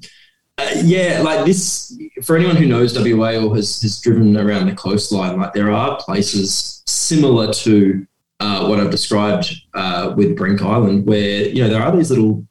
uh, 0.58 0.70
yeah, 0.82 1.22
like 1.22 1.46
this, 1.46 1.96
for 2.22 2.36
anyone 2.36 2.56
who 2.56 2.66
knows 2.66 2.98
WA 2.98 3.36
or 3.36 3.54
has, 3.54 3.80
has 3.82 4.00
driven 4.00 4.36
around 4.36 4.66
the 4.66 4.74
coastline, 4.74 5.38
like 5.38 5.52
there 5.52 5.70
are 5.70 5.96
places 5.98 6.82
similar 6.86 7.52
to 7.52 8.06
uh, 8.40 8.66
what 8.66 8.80
I've 8.80 8.90
described 8.90 9.52
uh, 9.74 10.14
with 10.16 10.36
Brink 10.36 10.60
Island, 10.60 11.06
where, 11.06 11.48
you 11.48 11.62
know, 11.62 11.68
there 11.68 11.82
are 11.82 11.96
these 11.96 12.10
little 12.10 12.46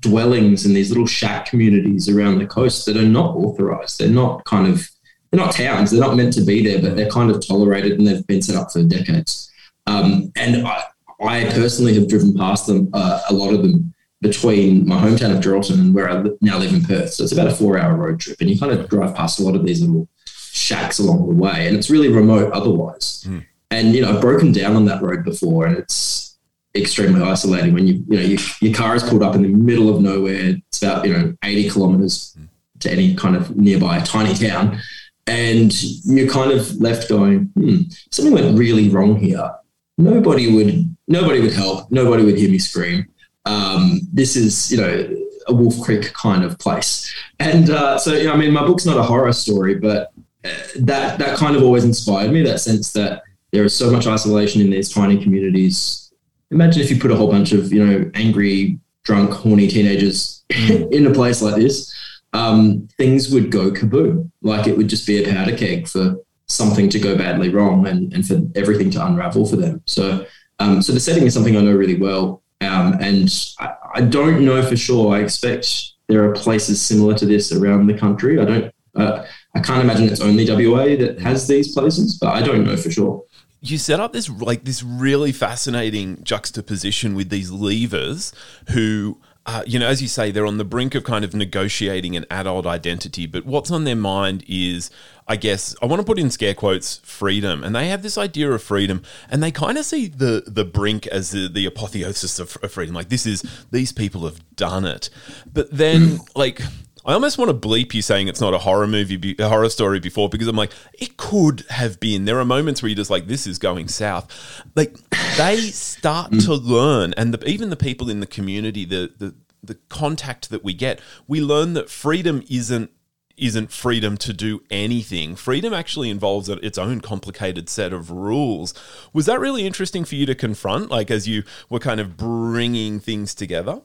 dwellings 0.00 0.66
and 0.66 0.76
these 0.76 0.90
little 0.90 1.06
shack 1.06 1.46
communities 1.46 2.08
around 2.08 2.38
the 2.38 2.46
coast 2.46 2.86
that 2.86 2.96
are 2.96 3.02
not 3.02 3.36
authorized. 3.36 3.98
They're 3.98 4.08
not 4.08 4.44
kind 4.44 4.66
of 4.66 4.88
they're 5.30 5.40
not 5.40 5.54
towns. 5.54 5.90
They're 5.90 6.00
not 6.00 6.16
meant 6.16 6.32
to 6.34 6.42
be 6.42 6.64
there, 6.64 6.80
but 6.80 6.96
they're 6.96 7.10
kind 7.10 7.30
of 7.30 7.46
tolerated 7.46 7.98
and 7.98 8.06
they've 8.06 8.26
been 8.26 8.42
set 8.42 8.56
up 8.56 8.72
for 8.72 8.82
decades. 8.82 9.50
Um, 9.86 10.32
and 10.36 10.66
I, 10.66 10.84
I, 11.20 11.44
personally 11.52 11.94
have 11.94 12.08
driven 12.08 12.34
past 12.34 12.66
them, 12.66 12.90
uh, 12.92 13.22
a 13.28 13.34
lot 13.34 13.54
of 13.54 13.62
them, 13.62 13.92
between 14.20 14.86
my 14.88 14.96
hometown 14.96 15.36
of 15.36 15.42
Geraldton 15.42 15.78
and 15.78 15.94
where 15.94 16.08
I 16.08 16.24
now 16.40 16.58
live 16.58 16.72
in 16.72 16.82
Perth. 16.82 17.12
So 17.12 17.24
it's 17.24 17.32
about 17.32 17.48
a 17.48 17.54
four-hour 17.54 17.94
road 17.94 18.20
trip, 18.20 18.40
and 18.40 18.48
you 18.48 18.58
kind 18.58 18.72
of 18.72 18.88
drive 18.88 19.14
past 19.14 19.38
a 19.38 19.42
lot 19.42 19.54
of 19.54 19.64
these 19.64 19.82
little 19.82 20.08
shacks 20.26 20.98
along 20.98 21.28
the 21.28 21.34
way, 21.34 21.66
and 21.66 21.76
it's 21.76 21.90
really 21.90 22.08
remote 22.08 22.52
otherwise. 22.52 23.24
Mm. 23.26 23.44
And 23.70 23.94
you 23.94 24.02
know, 24.02 24.14
I've 24.14 24.20
broken 24.20 24.52
down 24.52 24.76
on 24.76 24.84
that 24.86 25.02
road 25.02 25.24
before, 25.24 25.66
and 25.66 25.76
it's 25.76 26.38
extremely 26.74 27.22
isolating 27.22 27.74
when 27.74 27.86
you 27.86 28.04
you 28.08 28.16
know 28.16 28.22
you, 28.22 28.38
your 28.60 28.74
car 28.74 28.94
is 28.94 29.02
pulled 29.02 29.22
up 29.22 29.34
in 29.34 29.42
the 29.42 29.48
middle 29.48 29.94
of 29.94 30.00
nowhere. 30.00 30.56
It's 30.68 30.82
about 30.82 31.06
you 31.06 31.12
know 31.12 31.34
eighty 31.44 31.68
kilometers 31.68 32.34
mm. 32.38 32.48
to 32.80 32.90
any 32.90 33.14
kind 33.14 33.36
of 33.36 33.56
nearby 33.56 34.00
tiny 34.00 34.34
town, 34.34 34.80
and 35.26 35.72
you're 36.04 36.28
kind 36.28 36.52
of 36.52 36.74
left 36.80 37.08
going, 37.08 37.50
hmm, 37.56 37.78
something 38.10 38.32
went 38.32 38.58
really 38.58 38.88
wrong 38.88 39.18
here. 39.18 39.50
Nobody 39.98 40.52
would, 40.52 40.94
nobody 41.08 41.40
would 41.40 41.52
help. 41.52 41.90
Nobody 41.90 42.24
would 42.24 42.38
hear 42.38 42.50
me 42.50 42.58
scream. 42.58 43.06
Um, 43.46 44.00
this 44.12 44.36
is, 44.36 44.70
you 44.70 44.78
know, 44.78 45.08
a 45.48 45.54
Wolf 45.54 45.80
Creek 45.80 46.12
kind 46.12 46.44
of 46.44 46.58
place. 46.58 47.14
And 47.38 47.70
uh, 47.70 47.98
so, 47.98 48.12
you 48.12 48.24
know, 48.24 48.32
I 48.32 48.36
mean, 48.36 48.52
my 48.52 48.66
book's 48.66 48.84
not 48.84 48.98
a 48.98 49.02
horror 49.02 49.32
story, 49.32 49.76
but 49.76 50.12
uh, 50.44 50.50
that 50.80 51.18
that 51.18 51.38
kind 51.38 51.56
of 51.56 51.62
always 51.62 51.84
inspired 51.84 52.32
me. 52.32 52.42
That 52.42 52.60
sense 52.60 52.92
that 52.92 53.22
there 53.52 53.64
is 53.64 53.74
so 53.74 53.90
much 53.90 54.06
isolation 54.06 54.60
in 54.60 54.70
these 54.70 54.92
tiny 54.92 55.22
communities. 55.22 56.12
Imagine 56.50 56.82
if 56.82 56.90
you 56.90 56.98
put 56.98 57.10
a 57.10 57.16
whole 57.16 57.30
bunch 57.30 57.52
of, 57.52 57.72
you 57.72 57.84
know, 57.84 58.10
angry, 58.14 58.78
drunk, 59.04 59.30
horny 59.32 59.68
teenagers 59.68 60.44
in 60.50 61.06
a 61.06 61.12
place 61.12 61.40
like 61.42 61.56
this 61.56 61.92
um, 62.36 62.88
things 62.96 63.32
would 63.32 63.50
go 63.50 63.70
kaboom. 63.70 64.30
Like 64.42 64.66
it 64.66 64.76
would 64.76 64.88
just 64.88 65.06
be 65.06 65.22
a 65.22 65.32
powder 65.32 65.56
keg 65.56 65.88
for 65.88 66.16
something 66.48 66.88
to 66.90 66.98
go 66.98 67.16
badly 67.16 67.48
wrong 67.48 67.86
and, 67.86 68.12
and 68.12 68.26
for 68.26 68.40
everything 68.54 68.90
to 68.90 69.04
unravel 69.04 69.46
for 69.46 69.56
them. 69.56 69.82
So, 69.86 70.26
um, 70.58 70.82
so 70.82 70.92
the 70.92 71.00
setting 71.00 71.24
is 71.24 71.34
something 71.34 71.56
I 71.56 71.62
know 71.62 71.74
really 71.74 71.98
well. 71.98 72.42
Um, 72.60 72.94
and 73.00 73.28
I, 73.58 73.74
I, 73.96 74.00
don't 74.00 74.44
know 74.44 74.62
for 74.62 74.76
sure. 74.76 75.14
I 75.14 75.20
expect 75.20 75.92
there 76.08 76.24
are 76.24 76.32
places 76.32 76.80
similar 76.80 77.14
to 77.14 77.26
this 77.26 77.52
around 77.52 77.86
the 77.86 77.94
country. 77.94 78.40
I 78.40 78.44
don't, 78.44 78.74
uh, 78.94 79.26
I 79.54 79.60
can't 79.60 79.82
imagine 79.82 80.08
it's 80.08 80.22
only 80.22 80.48
WA 80.48 80.96
that 80.96 81.18
has 81.20 81.46
these 81.46 81.74
places, 81.74 82.18
but 82.18 82.34
I 82.34 82.40
don't 82.40 82.64
know 82.64 82.76
for 82.76 82.90
sure 82.90 83.22
you 83.62 83.78
set 83.78 84.00
up 84.00 84.12
this 84.12 84.28
like 84.28 84.64
this 84.64 84.82
really 84.82 85.32
fascinating 85.32 86.22
juxtaposition 86.22 87.14
with 87.14 87.30
these 87.30 87.50
leavers 87.50 88.32
who 88.70 89.18
uh, 89.46 89.62
you 89.64 89.78
know, 89.78 89.86
as 89.86 90.02
you 90.02 90.08
say, 90.08 90.32
they're 90.32 90.46
on 90.46 90.58
the 90.58 90.64
brink 90.64 90.96
of 90.96 91.04
kind 91.04 91.24
of 91.24 91.32
negotiating 91.32 92.16
an 92.16 92.26
adult 92.30 92.66
identity, 92.66 93.26
but 93.26 93.46
what's 93.46 93.70
on 93.70 93.84
their 93.84 93.94
mind 93.94 94.44
is, 94.48 94.90
I 95.28 95.36
guess, 95.36 95.76
I 95.80 95.86
want 95.86 96.00
to 96.00 96.04
put 96.04 96.18
in 96.18 96.30
scare 96.30 96.52
quotes, 96.52 96.98
freedom. 96.98 97.62
And 97.62 97.74
they 97.74 97.88
have 97.88 98.02
this 98.02 98.18
idea 98.18 98.50
of 98.50 98.60
freedom, 98.60 99.02
and 99.30 99.40
they 99.40 99.52
kind 99.52 99.78
of 99.78 99.84
see 99.84 100.08
the 100.08 100.42
the 100.48 100.64
brink 100.64 101.06
as 101.06 101.30
the, 101.30 101.48
the 101.48 101.64
apotheosis 101.64 102.40
of, 102.40 102.58
of 102.60 102.72
freedom. 102.72 102.94
Like, 102.96 103.08
this 103.08 103.24
is, 103.24 103.44
these 103.70 103.92
people 103.92 104.24
have 104.24 104.40
done 104.56 104.84
it. 104.84 105.10
But 105.52 105.70
then, 105.70 106.18
like, 106.34 106.60
I 107.06 107.12
almost 107.12 107.38
want 107.38 107.50
to 107.50 107.68
bleep 107.68 107.94
you 107.94 108.02
saying 108.02 108.26
it's 108.26 108.40
not 108.40 108.52
a 108.52 108.58
horror 108.58 108.88
movie, 108.88 109.36
a 109.38 109.48
horror 109.48 109.68
story 109.68 110.00
before, 110.00 110.28
because 110.28 110.48
I'm 110.48 110.56
like, 110.56 110.72
it 110.92 111.16
could 111.16 111.64
have 111.70 112.00
been. 112.00 112.24
There 112.24 112.40
are 112.40 112.44
moments 112.44 112.82
where 112.82 112.88
you're 112.88 112.96
just 112.96 113.10
like, 113.10 113.28
this 113.28 113.46
is 113.46 113.58
going 113.58 113.86
south. 113.86 114.28
Like 114.74 114.96
they 115.36 115.58
start 115.58 116.32
mm. 116.32 116.44
to 116.44 116.54
learn, 116.54 117.14
and 117.16 117.32
the, 117.32 117.48
even 117.48 117.70
the 117.70 117.76
people 117.76 118.10
in 118.10 118.18
the 118.20 118.26
community, 118.26 118.84
the, 118.84 119.12
the 119.16 119.34
the 119.62 119.76
contact 119.88 120.50
that 120.50 120.64
we 120.64 120.74
get, 120.74 121.00
we 121.26 121.40
learn 121.40 121.74
that 121.74 121.88
freedom 121.88 122.42
isn't 122.50 122.90
isn't 123.36 123.70
freedom 123.70 124.16
to 124.16 124.32
do 124.32 124.62
anything. 124.70 125.36
Freedom 125.36 125.74
actually 125.74 126.08
involves 126.08 126.48
its 126.48 126.78
own 126.78 127.00
complicated 127.00 127.68
set 127.68 127.92
of 127.92 128.10
rules. 128.10 128.72
Was 129.12 129.26
that 129.26 129.38
really 129.38 129.66
interesting 129.66 130.04
for 130.06 130.14
you 130.14 130.24
to 130.26 130.34
confront, 130.34 130.90
like 130.90 131.10
as 131.10 131.28
you 131.28 131.44
were 131.68 131.78
kind 131.78 132.00
of 132.00 132.16
bringing 132.16 132.98
things 132.98 133.34
together? 133.34 133.82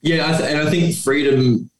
Yeah, 0.00 0.30
I 0.30 0.38
th- 0.38 0.50
and 0.50 0.68
I 0.68 0.70
think 0.70 0.96
freedom 0.96 1.70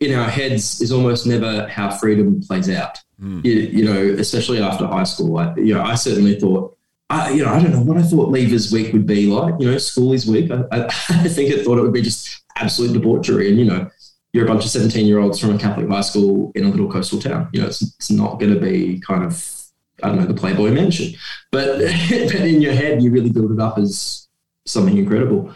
in 0.00 0.14
our 0.14 0.28
heads 0.28 0.80
is 0.80 0.92
almost 0.92 1.26
never 1.26 1.66
how 1.68 1.90
freedom 1.90 2.40
plays 2.40 2.68
out. 2.68 2.98
Mm. 3.20 3.44
You, 3.44 3.52
you, 3.52 3.84
know, 3.84 4.20
especially 4.20 4.60
after 4.60 4.86
high 4.86 5.04
school. 5.04 5.38
I, 5.38 5.54
you 5.56 5.74
know, 5.74 5.82
I 5.82 5.94
certainly 5.94 6.38
thought, 6.38 6.76
I, 7.10 7.30
you 7.30 7.44
know, 7.44 7.52
I 7.52 7.60
don't 7.62 7.72
know 7.72 7.82
what 7.82 7.96
I 7.96 8.02
thought 8.02 8.30
Leavers 8.30 8.72
Week 8.72 8.92
would 8.92 9.06
be 9.06 9.26
like. 9.26 9.54
You 9.60 9.70
know, 9.70 9.76
Schoolies 9.76 10.28
Week. 10.28 10.50
I, 10.50 10.64
I, 10.72 10.84
I 11.08 11.28
think 11.28 11.54
I 11.54 11.62
thought 11.62 11.78
it 11.78 11.82
would 11.82 11.92
be 11.92 12.02
just 12.02 12.42
absolute 12.56 12.92
debauchery, 12.92 13.48
and 13.48 13.58
you 13.58 13.64
know, 13.64 13.88
you're 14.34 14.44
a 14.44 14.48
bunch 14.48 14.64
of 14.64 14.70
17 14.70 15.06
year 15.06 15.20
olds 15.20 15.38
from 15.38 15.54
a 15.54 15.58
Catholic 15.58 15.88
high 15.88 16.00
school 16.00 16.50
in 16.56 16.64
a 16.64 16.68
little 16.68 16.90
coastal 16.90 17.20
town. 17.20 17.48
You 17.52 17.60
know, 17.60 17.68
it's, 17.68 17.82
it's 17.82 18.10
not 18.10 18.40
going 18.40 18.52
to 18.52 18.58
be 18.58 18.98
kind 18.98 19.24
of, 19.24 19.62
I 20.02 20.08
don't 20.08 20.18
know, 20.18 20.26
the 20.26 20.34
Playboy 20.34 20.72
Mansion. 20.72 21.14
But, 21.52 21.78
but 21.78 22.34
in 22.40 22.60
your 22.60 22.72
head, 22.74 23.00
you 23.00 23.12
really 23.12 23.30
build 23.30 23.52
it 23.52 23.60
up 23.60 23.78
as 23.78 24.26
something 24.66 24.98
incredible. 24.98 25.54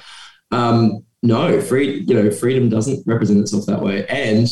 Um, 0.53 1.05
no, 1.23 1.61
free, 1.61 2.01
you 2.07 2.15
know, 2.15 2.31
freedom 2.31 2.69
doesn't 2.69 3.07
represent 3.07 3.41
itself 3.41 3.67
that 3.67 3.83
way. 3.83 4.07
And 4.07 4.49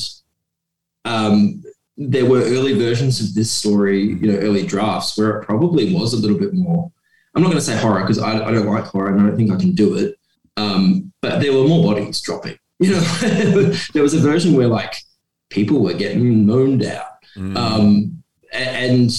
um, 1.04 1.62
there 1.96 2.26
were 2.26 2.40
early 2.40 2.74
versions 2.74 3.20
of 3.20 3.34
this 3.34 3.50
story, 3.50 4.02
you 4.02 4.32
know, 4.32 4.38
early 4.38 4.66
drafts 4.66 5.16
where 5.16 5.38
it 5.38 5.44
probably 5.44 5.94
was 5.94 6.12
a 6.12 6.18
little 6.18 6.38
bit 6.38 6.52
more. 6.52 6.90
I'm 7.34 7.42
not 7.42 7.48
going 7.48 7.58
to 7.58 7.64
say 7.64 7.76
horror 7.76 8.00
because 8.00 8.18
I, 8.18 8.44
I, 8.44 8.50
don't 8.50 8.66
like 8.66 8.84
horror 8.84 9.10
and 9.12 9.20
I 9.20 9.26
don't 9.26 9.36
think 9.36 9.52
I 9.52 9.56
can 9.56 9.72
do 9.72 9.94
it. 9.94 10.18
Um, 10.56 11.12
but 11.20 11.40
there 11.40 11.52
were 11.52 11.68
more 11.68 11.94
bodies 11.94 12.20
dropping. 12.20 12.58
You 12.78 12.90
know, 12.90 13.00
there 13.94 14.02
was 14.02 14.12
a 14.12 14.18
version 14.18 14.54
where 14.54 14.66
like 14.66 14.96
people 15.48 15.80
were 15.80 15.94
getting 15.94 16.44
moaned 16.44 16.84
out, 16.84 17.06
mm. 17.34 17.56
um, 17.56 18.22
and 18.52 19.10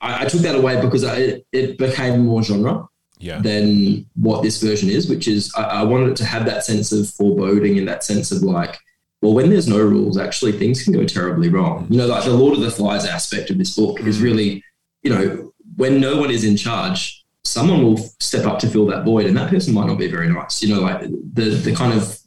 I, 0.00 0.22
I, 0.22 0.28
took 0.28 0.42
that 0.42 0.54
away 0.54 0.80
because 0.80 1.02
I, 1.02 1.42
it 1.50 1.78
became 1.78 2.24
more 2.24 2.44
genre 2.44 2.86
yeah. 3.18 3.38
than 3.38 4.06
what 4.14 4.42
this 4.42 4.62
version 4.62 4.88
is, 4.88 5.08
which 5.08 5.28
is 5.28 5.52
I, 5.56 5.62
I 5.62 5.82
wanted 5.82 6.10
it 6.10 6.16
to 6.16 6.24
have 6.24 6.46
that 6.46 6.64
sense 6.64 6.92
of 6.92 7.08
foreboding 7.10 7.78
and 7.78 7.88
that 7.88 8.04
sense 8.04 8.32
of 8.32 8.42
like 8.42 8.78
well, 9.22 9.34
when 9.34 9.50
there's 9.50 9.68
no 9.68 9.78
rules, 9.78 10.18
actually 10.18 10.52
things 10.52 10.84
can 10.84 10.92
go 10.92 11.04
terribly 11.04 11.48
wrong. 11.48 11.86
You 11.90 11.98
know, 11.98 12.06
like 12.06 12.24
the 12.24 12.34
Lord 12.34 12.54
of 12.54 12.60
the 12.60 12.70
Flies 12.70 13.06
aspect 13.06 13.50
of 13.50 13.58
this 13.58 13.74
book 13.74 14.00
is 14.00 14.18
mm. 14.18 14.22
really, 14.22 14.64
you 15.02 15.10
know, 15.10 15.52
when 15.76 16.00
no 16.00 16.18
one 16.18 16.30
is 16.30 16.44
in 16.44 16.56
charge, 16.56 17.24
someone 17.42 17.82
will 17.82 17.96
step 18.20 18.46
up 18.46 18.58
to 18.60 18.68
fill 18.68 18.86
that 18.86 19.04
void, 19.04 19.26
and 19.26 19.36
that 19.36 19.50
person 19.50 19.74
might 19.74 19.86
not 19.86 19.98
be 19.98 20.10
very 20.10 20.28
nice. 20.28 20.62
You 20.62 20.74
know, 20.74 20.80
like 20.80 21.00
the 21.00 21.50
the 21.64 21.74
kind 21.74 21.92
of 21.92 22.18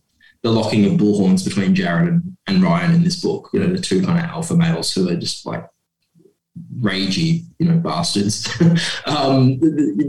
the 0.42 0.52
locking 0.52 0.86
of 0.86 0.94
bullhorns 0.94 1.44
between 1.46 1.76
Jared 1.76 2.08
and, 2.08 2.38
and 2.48 2.64
Ryan 2.64 2.96
in 2.96 3.04
this 3.04 3.22
book. 3.22 3.50
You 3.54 3.60
know, 3.60 3.68
the 3.68 3.80
two 3.80 4.04
kind 4.04 4.20
of 4.20 4.26
alpha 4.26 4.56
males 4.56 4.94
who 4.94 5.08
are 5.10 5.16
just 5.16 5.46
like 5.46 5.66
ragey, 6.80 7.46
you 7.60 7.68
know, 7.68 7.78
bastards. 7.78 8.50
um, 9.06 9.60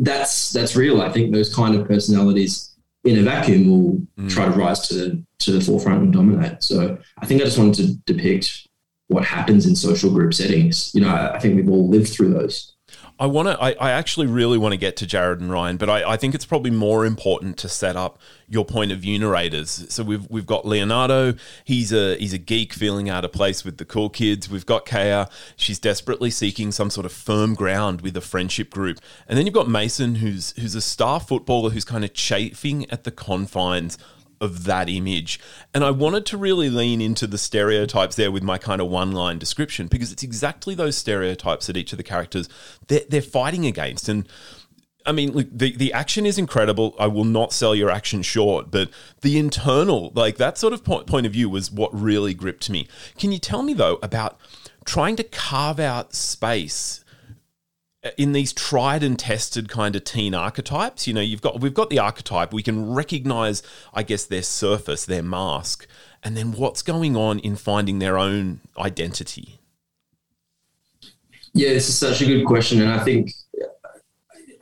that's 0.02 0.52
that's 0.52 0.76
real. 0.76 1.02
I 1.02 1.10
think 1.10 1.32
those 1.32 1.54
kind 1.54 1.74
of 1.74 1.86
personalities 1.86 2.74
in 3.04 3.18
a 3.18 3.22
vacuum 3.22 3.70
will 3.70 4.00
mm. 4.18 4.30
try 4.30 4.46
to 4.46 4.52
rise 4.52 4.88
to 4.88 4.94
the 4.94 5.24
to 5.40 5.52
the 5.52 5.60
forefront 5.60 6.02
and 6.02 6.12
dominate. 6.12 6.62
So 6.62 6.98
I 7.18 7.26
think 7.26 7.40
I 7.40 7.44
just 7.44 7.58
wanted 7.58 7.74
to 7.76 8.12
depict 8.12 8.66
what 9.08 9.24
happens 9.24 9.66
in 9.66 9.74
social 9.74 10.10
group 10.10 10.34
settings. 10.34 10.94
You 10.94 11.00
know, 11.00 11.08
I, 11.08 11.36
I 11.36 11.38
think 11.38 11.56
we've 11.56 11.70
all 11.70 11.88
lived 11.88 12.08
through 12.08 12.34
those. 12.34 12.76
I 13.20 13.26
want 13.26 13.48
to. 13.48 13.62
I, 13.62 13.72
I, 13.72 13.90
actually 13.90 14.28
really 14.28 14.56
want 14.56 14.72
to 14.72 14.78
get 14.78 14.96
to 14.96 15.06
Jared 15.06 15.40
and 15.40 15.52
Ryan, 15.52 15.76
but 15.76 15.90
I, 15.90 16.12
I, 16.12 16.16
think 16.16 16.34
it's 16.34 16.46
probably 16.46 16.70
more 16.70 17.04
important 17.04 17.58
to 17.58 17.68
set 17.68 17.94
up 17.94 18.18
your 18.48 18.64
point 18.64 18.92
of 18.92 19.00
view 19.00 19.18
narrators. 19.18 19.84
So 19.90 20.02
we've 20.02 20.28
we've 20.30 20.46
got 20.46 20.64
Leonardo. 20.64 21.34
He's 21.62 21.92
a 21.92 22.16
he's 22.16 22.32
a 22.32 22.38
geek 22.38 22.72
feeling 22.72 23.10
out 23.10 23.26
of 23.26 23.32
place 23.32 23.62
with 23.62 23.76
the 23.76 23.84
cool 23.84 24.08
kids. 24.08 24.48
We've 24.48 24.64
got 24.64 24.86
Kaya. 24.86 25.28
She's 25.56 25.78
desperately 25.78 26.30
seeking 26.30 26.72
some 26.72 26.88
sort 26.88 27.04
of 27.04 27.12
firm 27.12 27.54
ground 27.54 28.00
with 28.00 28.16
a 28.16 28.22
friendship 28.22 28.70
group. 28.70 28.98
And 29.28 29.36
then 29.36 29.44
you've 29.44 29.54
got 29.54 29.68
Mason, 29.68 30.14
who's 30.14 30.52
who's 30.52 30.74
a 30.74 30.80
star 30.80 31.20
footballer 31.20 31.68
who's 31.68 31.84
kind 31.84 32.06
of 32.06 32.14
chafing 32.14 32.90
at 32.90 33.04
the 33.04 33.10
confines 33.10 33.98
of 34.40 34.64
that 34.64 34.88
image. 34.88 35.38
And 35.74 35.84
I 35.84 35.90
wanted 35.90 36.24
to 36.26 36.36
really 36.36 36.70
lean 36.70 37.00
into 37.00 37.26
the 37.26 37.38
stereotypes 37.38 38.16
there 38.16 38.32
with 38.32 38.42
my 38.42 38.58
kind 38.58 38.80
of 38.80 38.88
one 38.88 39.12
line 39.12 39.38
description 39.38 39.86
because 39.86 40.12
it's 40.12 40.22
exactly 40.22 40.74
those 40.74 40.96
stereotypes 40.96 41.66
that 41.66 41.76
each 41.76 41.92
of 41.92 41.98
the 41.98 42.02
characters 42.02 42.48
they're, 42.88 43.02
they're 43.08 43.22
fighting 43.22 43.66
against. 43.66 44.08
And 44.08 44.26
I 45.06 45.12
mean, 45.12 45.32
look, 45.32 45.48
the, 45.50 45.76
the 45.76 45.92
action 45.92 46.26
is 46.26 46.38
incredible. 46.38 46.94
I 46.98 47.06
will 47.06 47.24
not 47.24 47.52
sell 47.52 47.74
your 47.74 47.90
action 47.90 48.22
short, 48.22 48.70
but 48.70 48.90
the 49.20 49.38
internal, 49.38 50.12
like 50.14 50.36
that 50.36 50.58
sort 50.58 50.72
of 50.72 50.84
point, 50.84 51.06
point 51.06 51.26
of 51.26 51.32
view 51.32 51.48
was 51.48 51.70
what 51.70 51.94
really 51.98 52.34
gripped 52.34 52.70
me. 52.70 52.88
Can 53.18 53.32
you 53.32 53.38
tell 53.38 53.62
me, 53.62 53.74
though, 53.74 53.98
about 54.02 54.38
trying 54.84 55.16
to 55.16 55.24
carve 55.24 55.80
out 55.80 56.14
space 56.14 57.04
in 58.16 58.32
these 58.32 58.52
tried 58.52 59.02
and 59.02 59.18
tested 59.18 59.68
kind 59.68 59.94
of 59.94 60.04
teen 60.04 60.34
archetypes 60.34 61.06
you 61.06 61.12
know 61.12 61.20
you've 61.20 61.42
got 61.42 61.60
we've 61.60 61.74
got 61.74 61.90
the 61.90 61.98
archetype 61.98 62.52
we 62.52 62.62
can 62.62 62.90
recognize 62.92 63.62
i 63.92 64.02
guess 64.02 64.24
their 64.24 64.42
surface 64.42 65.04
their 65.04 65.22
mask 65.22 65.86
and 66.22 66.36
then 66.36 66.52
what's 66.52 66.82
going 66.82 67.16
on 67.16 67.38
in 67.38 67.56
finding 67.56 67.98
their 67.98 68.18
own 68.18 68.60
identity? 68.76 69.58
Yeah 71.54 71.70
this 71.70 71.88
is 71.88 71.98
such 71.98 72.20
a 72.20 72.26
good 72.26 72.44
question 72.46 72.80
and 72.80 72.90
i 72.90 73.02
think 73.04 73.32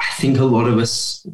i 0.00 0.12
think 0.14 0.38
a 0.38 0.44
lot 0.44 0.66
of 0.66 0.78
us 0.78 1.26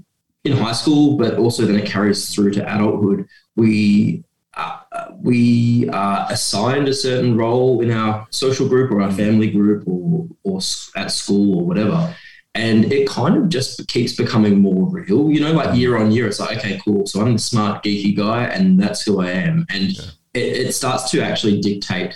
in 0.44 0.52
high 0.52 0.72
school 0.72 1.16
but 1.16 1.38
also 1.38 1.64
then 1.64 1.76
it 1.76 1.86
carries 1.86 2.34
through 2.34 2.50
to 2.50 2.74
adulthood 2.74 3.26
we 3.56 4.24
uh, 4.56 4.80
we 5.20 5.88
are 5.90 6.26
assigned 6.30 6.88
a 6.88 6.94
certain 6.94 7.36
role 7.36 7.80
in 7.80 7.90
our 7.90 8.26
social 8.30 8.68
group 8.68 8.90
or 8.90 9.00
our 9.02 9.12
family 9.12 9.50
group 9.50 9.86
or, 9.86 10.28
or 10.44 10.60
at 10.96 11.10
school 11.10 11.58
or 11.58 11.66
whatever. 11.66 12.14
And 12.56 12.92
it 12.92 13.08
kind 13.08 13.36
of 13.36 13.48
just 13.48 13.86
keeps 13.88 14.12
becoming 14.12 14.60
more 14.60 14.88
real, 14.88 15.28
you 15.28 15.40
know, 15.40 15.52
like 15.52 15.76
year 15.76 15.96
on 15.96 16.12
year. 16.12 16.28
It's 16.28 16.38
like, 16.38 16.58
okay, 16.58 16.80
cool. 16.84 17.04
So 17.04 17.20
I'm 17.20 17.32
the 17.32 17.38
smart, 17.38 17.82
geeky 17.82 18.16
guy, 18.16 18.44
and 18.44 18.78
that's 18.78 19.02
who 19.02 19.20
I 19.20 19.30
am. 19.30 19.66
And 19.70 19.90
yeah. 19.90 20.04
it, 20.34 20.66
it 20.66 20.72
starts 20.72 21.10
to 21.10 21.20
actually 21.20 21.60
dictate 21.60 22.14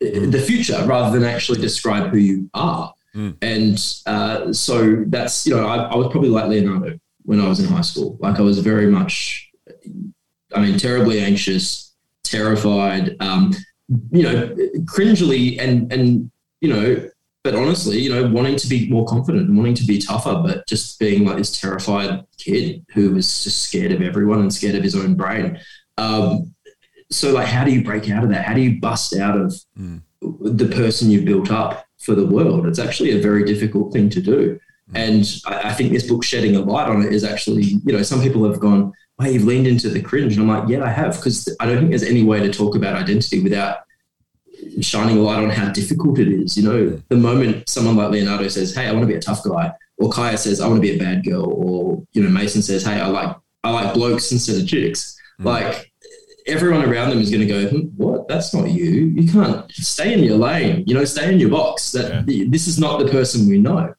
the 0.00 0.42
future 0.46 0.80
rather 0.86 1.18
than 1.18 1.28
actually 1.28 1.60
describe 1.60 2.10
who 2.10 2.18
you 2.18 2.48
are. 2.54 2.94
Mm. 3.14 3.36
And 3.42 3.94
uh, 4.06 4.52
so 4.52 5.04
that's, 5.08 5.46
you 5.46 5.56
know, 5.56 5.66
I, 5.66 5.78
I 5.78 5.96
was 5.96 6.08
probably 6.12 6.30
like 6.30 6.46
Leonardo 6.46 6.96
when 7.24 7.40
I 7.40 7.48
was 7.48 7.58
in 7.58 7.66
high 7.66 7.80
school. 7.80 8.16
Like 8.20 8.38
I 8.38 8.42
was 8.42 8.60
very 8.60 8.86
much 8.86 9.49
I 10.54 10.60
mean, 10.60 10.78
terribly 10.78 11.20
anxious, 11.20 11.94
terrified, 12.22 13.16
um, 13.20 13.54
you 14.10 14.22
know, 14.22 14.48
cringily 14.84 15.60
and 15.60 15.92
and 15.92 16.30
you 16.60 16.68
know, 16.68 17.10
but 17.42 17.54
honestly, 17.54 17.98
you 17.98 18.12
know, 18.12 18.28
wanting 18.28 18.56
to 18.56 18.68
be 18.68 18.88
more 18.90 19.06
confident 19.06 19.48
and 19.48 19.56
wanting 19.56 19.74
to 19.74 19.86
be 19.86 19.98
tougher, 19.98 20.42
but 20.44 20.66
just 20.66 20.98
being 20.98 21.24
like 21.24 21.38
this 21.38 21.58
terrified 21.58 22.24
kid 22.36 22.84
who 22.92 23.12
was 23.12 23.44
just 23.44 23.62
scared 23.62 23.92
of 23.92 24.02
everyone 24.02 24.40
and 24.40 24.52
scared 24.52 24.74
of 24.74 24.82
his 24.82 24.94
own 24.94 25.14
brain. 25.14 25.58
Um, 25.96 26.54
so, 27.10 27.32
like, 27.32 27.46
how 27.46 27.64
do 27.64 27.72
you 27.72 27.82
break 27.82 28.10
out 28.10 28.22
of 28.22 28.30
that? 28.30 28.44
How 28.44 28.54
do 28.54 28.60
you 28.60 28.80
bust 28.80 29.16
out 29.16 29.38
of 29.38 29.54
mm. 29.78 30.00
the 30.20 30.66
person 30.66 31.10
you 31.10 31.22
built 31.22 31.50
up 31.50 31.86
for 31.98 32.14
the 32.14 32.26
world? 32.26 32.66
It's 32.66 32.78
actually 32.78 33.12
a 33.12 33.22
very 33.22 33.44
difficult 33.44 33.92
thing 33.92 34.10
to 34.10 34.20
do. 34.20 34.60
Mm. 34.92 35.08
And 35.08 35.42
I, 35.46 35.70
I 35.70 35.72
think 35.72 35.92
this 35.92 36.06
book 36.06 36.22
shedding 36.22 36.56
a 36.56 36.60
light 36.60 36.88
on 36.88 37.02
it 37.02 37.12
is 37.12 37.24
actually, 37.24 37.64
you 37.64 37.92
know, 37.92 38.02
some 38.02 38.20
people 38.20 38.44
have 38.44 38.60
gone, 38.60 38.92
hey, 39.20 39.32
you've 39.32 39.44
leaned 39.44 39.66
into 39.66 39.88
the 39.88 40.00
cringe. 40.00 40.36
And 40.36 40.42
I'm 40.42 40.60
like, 40.60 40.68
yeah, 40.68 40.84
I 40.84 40.88
have, 40.88 41.16
because 41.16 41.54
I 41.60 41.66
don't 41.66 41.78
think 41.78 41.90
there's 41.90 42.02
any 42.02 42.22
way 42.22 42.40
to 42.40 42.52
talk 42.52 42.76
about 42.76 42.96
identity 42.96 43.40
without 43.40 43.78
shining 44.80 45.18
a 45.18 45.20
light 45.20 45.42
on 45.42 45.50
how 45.50 45.70
difficult 45.70 46.18
it 46.18 46.28
is. 46.28 46.56
You 46.56 46.64
know, 46.64 47.02
the 47.08 47.16
moment 47.16 47.68
someone 47.68 47.96
like 47.96 48.10
Leonardo 48.10 48.48
says, 48.48 48.74
hey, 48.74 48.86
I 48.86 48.92
want 48.92 49.02
to 49.02 49.08
be 49.08 49.14
a 49.14 49.20
tough 49.20 49.42
guy, 49.42 49.72
or 49.98 50.10
Kaya 50.10 50.36
says, 50.38 50.60
I 50.60 50.68
want 50.68 50.78
to 50.78 50.82
be 50.82 50.96
a 50.96 50.98
bad 50.98 51.24
girl, 51.24 51.44
or, 51.44 52.02
you 52.12 52.22
know, 52.22 52.30
Mason 52.30 52.62
says, 52.62 52.84
hey, 52.84 53.00
I 53.00 53.06
like, 53.06 53.36
I 53.64 53.70
like 53.70 53.94
blokes 53.94 54.32
instead 54.32 54.60
of 54.60 54.68
chicks. 54.68 55.18
Mm. 55.40 55.44
Like, 55.44 55.92
everyone 56.46 56.84
around 56.84 57.10
them 57.10 57.20
is 57.20 57.30
going 57.30 57.46
to 57.46 57.46
go, 57.46 57.68
hmm, 57.68 57.86
what? 57.96 58.28
That's 58.28 58.54
not 58.54 58.70
you. 58.70 58.90
You 58.90 59.30
can't 59.30 59.70
stay 59.72 60.12
in 60.12 60.24
your 60.24 60.36
lane. 60.36 60.84
You 60.86 60.94
know, 60.94 61.04
stay 61.04 61.32
in 61.32 61.40
your 61.40 61.50
box. 61.50 61.92
That 61.92 62.28
yeah. 62.28 62.44
this 62.48 62.66
is 62.66 62.78
not 62.78 62.98
the 62.98 63.10
person 63.10 63.48
we 63.48 63.58
know. 63.58 63.94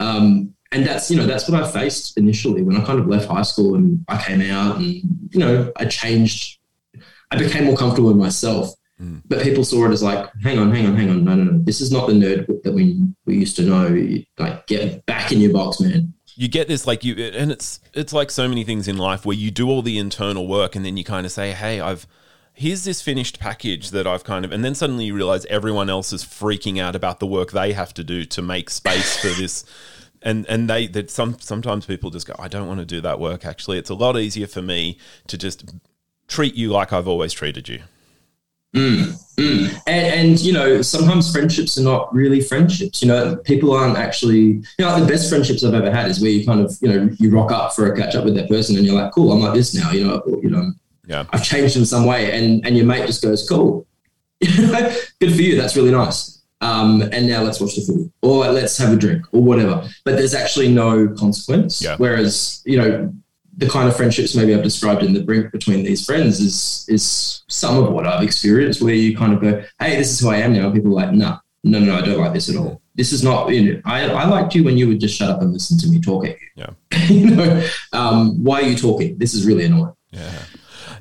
Um, 0.00 0.53
and 0.74 0.84
that's 0.84 1.10
you 1.10 1.16
know 1.16 1.26
that's 1.26 1.48
what 1.48 1.62
I 1.62 1.70
faced 1.70 2.18
initially 2.18 2.62
when 2.62 2.76
I 2.76 2.84
kind 2.84 2.98
of 2.98 3.06
left 3.06 3.28
high 3.28 3.42
school 3.42 3.76
and 3.76 4.04
I 4.08 4.20
came 4.20 4.40
out 4.50 4.76
and 4.76 4.86
you 5.30 5.38
know 5.38 5.72
I 5.76 5.86
changed. 5.86 6.58
I 7.30 7.36
became 7.36 7.64
more 7.64 7.76
comfortable 7.76 8.08
with 8.08 8.18
myself, 8.18 8.74
mm. 9.00 9.22
but 9.26 9.42
people 9.42 9.64
saw 9.64 9.86
it 9.86 9.92
as 9.92 10.02
like, 10.02 10.28
hang 10.42 10.58
on, 10.58 10.72
hang 10.72 10.86
on, 10.86 10.94
hang 10.94 11.10
on, 11.10 11.24
no, 11.24 11.34
no, 11.34 11.44
no, 11.44 11.58
this 11.64 11.80
is 11.80 11.90
not 11.90 12.06
the 12.06 12.12
nerd 12.12 12.62
that 12.62 12.72
we 12.72 13.00
we 13.24 13.36
used 13.36 13.56
to 13.56 13.62
know. 13.62 13.88
Like, 14.38 14.66
get 14.66 15.04
back 15.06 15.32
in 15.32 15.40
your 15.40 15.52
box, 15.52 15.80
man. 15.80 16.12
You 16.36 16.48
get 16.48 16.68
this 16.68 16.86
like 16.86 17.04
you, 17.04 17.14
and 17.16 17.50
it's 17.50 17.80
it's 17.92 18.12
like 18.12 18.30
so 18.30 18.48
many 18.48 18.64
things 18.64 18.86
in 18.88 18.98
life 18.98 19.24
where 19.24 19.36
you 19.36 19.50
do 19.50 19.68
all 19.68 19.82
the 19.82 19.98
internal 19.98 20.46
work 20.46 20.76
and 20.76 20.84
then 20.84 20.96
you 20.96 21.04
kind 21.04 21.24
of 21.24 21.32
say, 21.32 21.52
hey, 21.52 21.80
I've 21.80 22.06
here's 22.54 22.84
this 22.84 23.02
finished 23.02 23.40
package 23.40 23.90
that 23.90 24.06
I've 24.06 24.22
kind 24.22 24.44
of, 24.44 24.52
and 24.52 24.64
then 24.64 24.76
suddenly 24.76 25.06
you 25.06 25.14
realize 25.14 25.44
everyone 25.46 25.90
else 25.90 26.12
is 26.12 26.24
freaking 26.24 26.80
out 26.80 26.94
about 26.94 27.18
the 27.18 27.26
work 27.26 27.50
they 27.50 27.72
have 27.72 27.92
to 27.94 28.04
do 28.04 28.24
to 28.26 28.42
make 28.42 28.70
space 28.70 29.16
for 29.16 29.28
this 29.28 29.64
and 30.24 30.46
and 30.48 30.68
they 30.68 30.86
that 30.88 31.10
some 31.10 31.38
sometimes 31.38 31.86
people 31.86 32.10
just 32.10 32.26
go, 32.26 32.34
I 32.38 32.48
don't 32.48 32.66
want 32.66 32.80
to 32.80 32.86
do 32.86 33.00
that 33.02 33.20
work. 33.20 33.44
Actually, 33.44 33.78
it's 33.78 33.90
a 33.90 33.94
lot 33.94 34.18
easier 34.18 34.46
for 34.46 34.62
me 34.62 34.98
to 35.28 35.38
just 35.38 35.72
treat 36.26 36.54
you 36.54 36.70
like 36.70 36.92
I've 36.92 37.06
always 37.06 37.32
treated 37.32 37.68
you. 37.68 37.82
Mm, 38.74 39.14
mm. 39.36 39.82
And, 39.86 40.06
and, 40.06 40.40
you 40.40 40.52
know, 40.52 40.82
sometimes 40.82 41.30
friendships 41.30 41.78
are 41.78 41.82
not 41.82 42.12
really 42.12 42.40
friendships. 42.40 43.02
You 43.02 43.06
know, 43.06 43.36
people 43.36 43.72
aren't 43.72 43.96
actually, 43.96 44.40
you 44.40 44.64
know, 44.80 44.98
the 44.98 45.06
best 45.06 45.28
friendships 45.28 45.62
I've 45.62 45.74
ever 45.74 45.92
had 45.92 46.10
is 46.10 46.20
where 46.20 46.30
you 46.30 46.44
kind 46.44 46.60
of, 46.60 46.76
you 46.80 46.88
know, 46.88 47.08
you 47.20 47.30
rock 47.30 47.52
up 47.52 47.72
for 47.72 47.92
a 47.92 47.96
catch 47.96 48.16
up 48.16 48.24
with 48.24 48.34
that 48.34 48.48
person 48.48 48.76
and 48.76 48.84
you're 48.84 49.00
like, 49.00 49.12
cool, 49.12 49.30
I'm 49.30 49.40
like 49.40 49.54
this 49.54 49.76
now. 49.76 49.92
You 49.92 50.06
know, 50.06 50.16
or, 50.16 50.42
you 50.42 50.50
know, 50.50 50.72
yeah, 51.06 51.24
I've 51.32 51.44
changed 51.44 51.76
in 51.76 51.86
some 51.86 52.06
way, 52.06 52.36
and 52.36 52.66
and 52.66 52.76
your 52.76 52.86
mate 52.86 53.06
just 53.06 53.22
goes, 53.22 53.48
cool, 53.48 53.86
good 54.40 54.96
for 55.20 55.42
you. 55.42 55.56
That's 55.56 55.76
really 55.76 55.92
nice 55.92 56.33
um, 56.64 57.02
and 57.14 57.26
now 57.26 57.42
let's 57.42 57.60
watch 57.60 57.74
the 57.76 57.82
footy 57.82 58.10
or 58.22 58.48
let's 58.58 58.76
have 58.78 58.92
a 58.92 58.96
drink 58.96 59.22
or 59.32 59.42
whatever. 59.42 59.76
But 60.04 60.16
there's 60.16 60.34
actually 60.34 60.68
no 60.84 61.08
consequence. 61.08 61.82
Yeah. 61.82 61.96
Whereas, 61.98 62.62
you 62.64 62.76
know, 62.80 63.12
the 63.56 63.68
kind 63.68 63.88
of 63.88 63.94
friendships 63.96 64.34
maybe 64.34 64.52
I've 64.54 64.64
described 64.64 65.02
in 65.02 65.12
the 65.12 65.22
brink 65.22 65.52
between 65.52 65.84
these 65.84 66.04
friends 66.04 66.40
is 66.40 66.84
is 66.88 67.04
some 67.48 67.74
of 67.82 67.92
what 67.92 68.04
I've 68.06 68.22
experienced, 68.24 68.82
where 68.82 68.94
you 68.94 69.16
kind 69.16 69.32
of 69.34 69.40
go, 69.40 69.62
"Hey, 69.80 69.96
this 69.96 70.10
is 70.12 70.18
who 70.20 70.28
I 70.30 70.38
am 70.38 70.52
now." 70.54 70.70
People 70.72 70.90
are 70.92 71.02
like, 71.04 71.12
"No, 71.12 71.38
no, 71.62 71.78
no, 71.78 71.94
I 71.94 72.00
don't 72.00 72.18
like 72.18 72.32
this 72.32 72.48
at 72.50 72.56
all. 72.56 72.80
This 72.96 73.12
is 73.12 73.22
not." 73.22 73.50
You 73.50 73.62
know, 73.74 73.80
I 73.84 73.98
I 74.22 74.24
liked 74.26 74.54
you 74.56 74.64
when 74.64 74.76
you 74.78 74.88
would 74.88 74.98
just 75.00 75.16
shut 75.16 75.30
up 75.30 75.40
and 75.42 75.52
listen 75.52 75.78
to 75.78 75.86
me 75.86 76.00
talk 76.00 76.26
at 76.26 76.36
Yeah. 76.56 76.70
you. 77.08 77.14
you 77.20 77.26
know, 77.36 77.66
um, 77.92 78.42
why 78.42 78.56
are 78.62 78.68
you 78.72 78.76
talking? 78.76 79.18
This 79.18 79.34
is 79.34 79.46
really 79.46 79.66
annoying. 79.66 79.94
Yeah. 80.10 80.32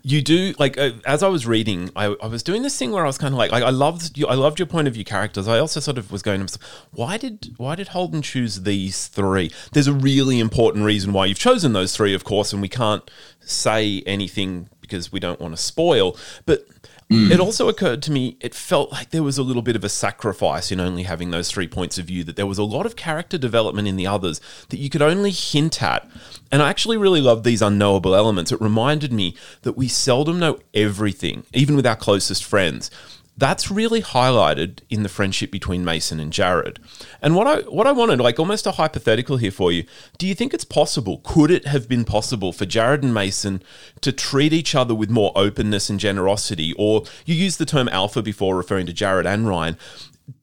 You 0.06 0.22
do 0.22 0.54
like 0.60 0.78
uh, 0.78 0.92
as 1.06 1.24
I 1.24 1.30
was 1.30 1.48
reading, 1.48 1.90
I, 1.96 2.08
I 2.22 2.28
was 2.28 2.44
doing 2.44 2.62
this 2.62 2.78
thing 2.78 2.92
where 2.92 3.06
I 3.06 3.08
was 3.08 3.18
kind 3.18 3.34
of 3.34 3.38
like, 3.38 3.54
like 3.54 3.64
I 3.64 3.70
loved 3.70 4.18
you, 4.18 4.28
I 4.28 4.36
loved 4.36 4.60
your 4.60 4.66
point 4.66 4.90
of 4.90 4.96
view 4.96 5.06
characters. 5.06 5.48
I 5.48 5.60
also 5.60 5.80
sort 5.80 5.98
of 5.98 6.12
was 6.12 6.22
going, 6.22 6.46
why 6.92 7.18
did 7.18 7.54
why 7.56 7.76
did 7.76 7.90
Holden 7.90 8.22
choose 8.22 8.64
these 8.64 9.08
three? 9.08 9.50
There's 9.72 9.88
a 9.88 9.94
really 9.94 10.40
important 10.40 10.84
reason 10.84 11.14
why 11.14 11.28
you've 11.28 11.40
chosen 11.40 11.72
those 11.72 11.96
three, 11.96 12.14
of 12.14 12.26
course, 12.26 12.52
and 12.52 12.62
we 12.62 12.68
can't 12.68 13.10
say 13.40 14.04
anything 14.06 14.68
because 14.82 15.12
we 15.12 15.22
don't 15.22 15.40
want 15.40 15.56
to 15.56 15.62
spoil. 15.62 16.18
But 16.46 16.66
Mm. 17.12 17.32
it 17.32 17.40
also 17.40 17.68
occurred 17.68 18.02
to 18.04 18.12
me, 18.12 18.38
it 18.40 18.56
felt 18.56 18.92
like 18.92 19.10
there 19.10 19.24
was 19.24 19.38
a 19.38 19.44
little 19.44 19.62
bit 19.62 19.76
of 19.76 19.84
a 19.84 19.90
sacrifice 19.90 20.72
in 20.72 20.80
only 20.80 21.04
having 21.04 21.32
those 21.32 21.52
three 21.52 21.68
points 21.68 21.98
of 21.98 22.06
view, 22.06 22.24
that 22.24 22.36
there 22.36 22.48
was 22.48 22.58
a 22.58 22.64
lot 22.64 22.86
of 22.86 22.96
character 22.96 23.38
development 23.38 23.88
in 23.88 23.98
the 23.98 24.08
others 24.08 24.40
that 24.70 24.80
you 24.80 24.90
could 24.90 25.02
only 25.02 25.32
hint 25.32 25.84
at. 25.84 26.10
And 26.52 26.62
I 26.62 26.70
actually 26.70 26.98
really 26.98 27.22
loved 27.22 27.44
these 27.44 27.62
unknowable 27.62 28.16
elements. 28.16 28.52
It 28.52 28.62
reminded 28.62 29.12
me 29.12 29.36
that 29.64 29.78
we 29.78 29.88
seldom 29.88 30.40
know 30.40 30.60
everything, 30.74 31.44
even 31.54 31.76
with 31.76 31.86
our 31.86 31.96
closest 31.96 32.44
friends. 32.44 32.90
That's 33.36 33.72
really 33.72 34.02
highlighted 34.02 34.82
in 34.90 35.02
the 35.02 35.10
friendship 35.10 35.52
between 35.52 35.84
Mason 35.84 36.20
and 36.20 36.32
Jared. 36.32 36.80
And 37.22 37.36
what 37.36 37.48
I 37.48 37.62
what 37.62 37.88
I 37.88 37.92
wanted, 37.92 38.20
like 38.20 38.40
almost 38.40 38.68
a 38.68 38.74
hypothetical 38.74 39.38
here 39.38 39.52
for 39.52 39.72
you, 39.72 39.86
do 40.20 40.28
you 40.28 40.36
think 40.36 40.54
it's 40.54 40.66
possible? 40.66 41.20
Could 41.24 41.50
it 41.50 41.66
have 41.66 41.90
been 41.90 42.06
possible 42.06 42.54
for 42.54 42.66
Jared 42.66 43.02
and 43.02 43.14
Mason 43.14 43.64
to 44.02 44.12
treat 44.12 44.54
each 44.54 44.76
other 44.76 44.94
with 44.94 45.10
more 45.10 45.32
openness 45.36 45.90
and 45.90 46.00
generosity? 46.00 46.74
Or 46.78 47.06
you 47.26 47.34
used 47.34 47.58
the 47.58 47.66
term 47.66 47.90
alpha 47.90 48.22
before 48.22 48.56
referring 48.56 48.86
to 48.86 48.94
Jared 48.94 49.26
and 49.26 49.48
Ryan. 49.48 49.78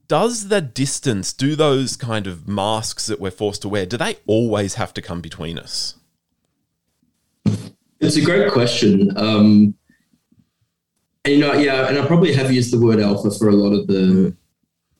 Does 0.08 0.48
the 0.48 0.60
distance, 0.60 1.32
do 1.32 1.54
those 1.54 1.96
kind 1.96 2.26
of 2.26 2.48
masks 2.48 3.06
that 3.06 3.20
we're 3.20 3.30
forced 3.30 3.62
to 3.62 3.68
wear, 3.68 3.86
do 3.86 3.96
they 3.96 4.16
always 4.26 4.74
have 4.74 4.92
to 4.94 5.00
come 5.00 5.20
between 5.20 5.56
us? 5.56 5.94
It's 8.00 8.16
a 8.16 8.20
great 8.20 8.50
question. 8.50 9.16
Um, 9.16 9.74
you 11.30 11.38
know, 11.38 11.52
yeah, 11.54 11.88
and 11.88 11.98
I 11.98 12.06
probably 12.06 12.32
have 12.32 12.52
used 12.52 12.72
the 12.72 12.80
word 12.80 13.00
alpha 13.00 13.30
for 13.30 13.48
a 13.48 13.52
lot 13.52 13.72
of 13.72 13.86
the 13.86 14.34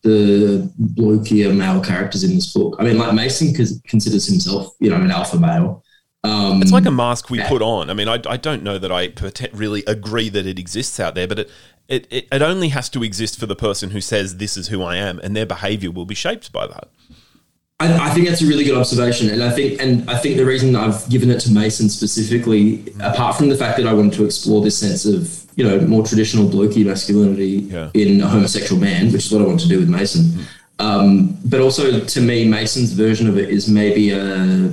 the 0.03 0.71
blokier 0.97 1.55
male 1.55 1.81
characters 1.81 2.25
in 2.25 2.35
this 2.35 2.53
book. 2.53 2.77
I 2.79 2.85
mean, 2.85 2.97
like 2.97 3.13
Mason 3.15 3.55
cons- 3.55 3.81
considers 3.87 4.27
himself, 4.27 4.75
you 4.81 4.89
know, 4.89 4.97
an 4.97 5.11
alpha 5.11 5.39
male. 5.39 5.85
Um, 6.25 6.63
It's 6.63 6.73
like 6.73 6.87
a 6.87 6.91
mask 6.91 7.31
we 7.31 7.43
put 7.43 7.63
on. 7.63 7.91
I 7.91 7.95
mean, 7.95 8.09
I, 8.09 8.19
I 8.27 8.37
don't 8.37 8.63
know 8.63 8.79
that 8.79 8.93
I 8.93 9.13
really 9.53 9.85
agree 9.87 10.29
that 10.31 10.47
it 10.47 10.59
exists 10.59 11.01
out 11.01 11.15
there, 11.15 11.29
but 11.29 11.41
it, 11.41 11.51
it, 11.89 12.07
it, 12.11 12.29
it 12.33 12.43
only 12.43 12.69
has 12.69 12.89
to 12.91 13.03
exist 13.03 13.39
for 13.39 13.47
the 13.47 13.57
person 13.57 13.91
who 13.91 14.01
says, 14.01 14.37
This 14.37 14.57
is 14.57 14.69
who 14.69 14.83
I 14.83 14.97
am, 14.97 15.19
and 15.19 15.37
their 15.37 15.47
behavior 15.47 15.91
will 15.91 16.07
be 16.07 16.15
shaped 16.15 16.53
by 16.53 16.67
that. 16.67 16.89
I, 17.81 18.09
I 18.09 18.11
think 18.15 18.29
that's 18.29 18.43
a 18.43 18.47
really 18.47 18.65
good 18.65 18.77
observation, 18.77 19.31
and 19.31 19.43
I 19.43 19.51
think 19.51 19.81
and 19.83 20.09
I 20.11 20.17
think 20.19 20.37
the 20.37 20.45
reason 20.45 20.77
I've 20.77 21.09
given 21.09 21.31
it 21.31 21.41
to 21.41 21.51
Mason 21.53 21.89
specifically, 21.89 22.85
apart 23.01 23.37
from 23.37 23.49
the 23.49 23.57
fact 23.57 23.79
that 23.79 23.87
I 23.87 23.95
wanted 23.95 24.13
to 24.15 24.25
explore 24.25 24.63
this 24.63 24.77
sense 24.79 25.05
of 25.07 25.41
you 25.57 25.65
know 25.65 25.81
more 25.87 26.05
traditional 26.07 26.47
blokey 26.49 26.85
masculinity 26.87 27.67
Yeah. 27.73 27.91
in 27.95 28.21
a 28.21 28.29
homosexual 28.29 28.81
man, 28.81 29.07
which 29.13 29.27
is 29.27 29.33
what 29.33 29.43
I 29.43 29.47
want 29.47 29.61
to 29.61 29.69
do 29.69 29.79
with 29.79 29.89
Mason, 29.89 30.45
um, 30.79 31.37
but 31.47 31.61
also 31.61 32.01
to 32.01 32.21
me, 32.21 32.47
Mason's 32.47 32.93
version 32.93 33.27
of 33.29 33.39
it 33.39 33.49
is 33.49 33.69
maybe 33.69 34.11
a 34.11 34.71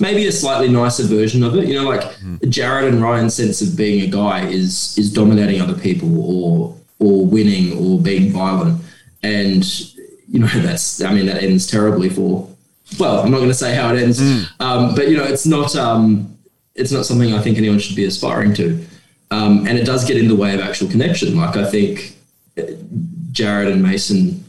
maybe 0.00 0.26
a 0.26 0.32
slightly 0.32 0.68
nicer 0.68 1.02
version 1.04 1.42
of 1.42 1.54
it. 1.56 1.68
You 1.68 1.74
know, 1.74 1.88
like 1.88 2.04
Jared 2.48 2.92
and 2.92 3.02
Ryan's 3.02 3.34
sense 3.34 3.60
of 3.60 3.76
being 3.76 4.00
a 4.02 4.06
guy 4.06 4.46
is 4.48 4.96
is 4.96 5.12
dominating 5.12 5.60
other 5.60 5.74
people 5.78 6.10
or 6.34 6.74
or 6.98 7.26
winning 7.26 7.76
or 7.78 8.00
being 8.00 8.32
violent, 8.32 8.80
and 9.22 9.62
you 10.28 10.40
know 10.40 10.46
that's 10.46 11.02
I 11.02 11.12
mean 11.12 11.26
that 11.26 11.42
ends 11.42 11.66
terribly 11.66 12.08
for. 12.08 12.48
Well, 12.98 13.20
I'm 13.20 13.30
not 13.30 13.38
going 13.38 13.50
to 13.50 13.54
say 13.54 13.74
how 13.74 13.94
it 13.94 14.00
ends, 14.00 14.20
um, 14.60 14.94
but 14.94 15.08
you 15.08 15.16
know 15.16 15.24
it's 15.24 15.46
not 15.46 15.76
um, 15.76 16.36
it's 16.74 16.92
not 16.92 17.04
something 17.04 17.34
I 17.34 17.40
think 17.40 17.58
anyone 17.58 17.78
should 17.78 17.96
be 17.96 18.04
aspiring 18.04 18.54
to, 18.54 18.84
um, 19.30 19.66
and 19.66 19.78
it 19.78 19.84
does 19.84 20.06
get 20.06 20.16
in 20.16 20.28
the 20.28 20.36
way 20.36 20.54
of 20.54 20.60
actual 20.60 20.88
connection. 20.88 21.36
Like 21.36 21.56
I 21.56 21.70
think 21.70 22.16
uh, 22.56 22.62
Jared 23.32 23.68
and 23.68 23.82
Mason 23.82 24.44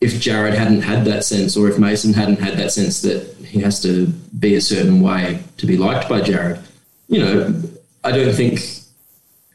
if 0.00 0.20
Jared 0.20 0.54
hadn't 0.54 0.82
had 0.82 1.04
that 1.06 1.24
sense, 1.24 1.56
or 1.56 1.68
if 1.68 1.78
Mason 1.78 2.12
hadn't 2.12 2.40
had 2.40 2.58
that 2.58 2.70
sense 2.70 3.00
that 3.02 3.34
he 3.44 3.60
has 3.60 3.80
to 3.82 4.06
be 4.38 4.54
a 4.54 4.60
certain 4.60 5.00
way 5.00 5.42
to 5.56 5.66
be 5.66 5.76
liked 5.76 6.08
by 6.08 6.20
Jared, 6.20 6.60
you 7.08 7.20
know, 7.20 7.62
I 8.04 8.12
don't 8.12 8.34
think 8.34 8.60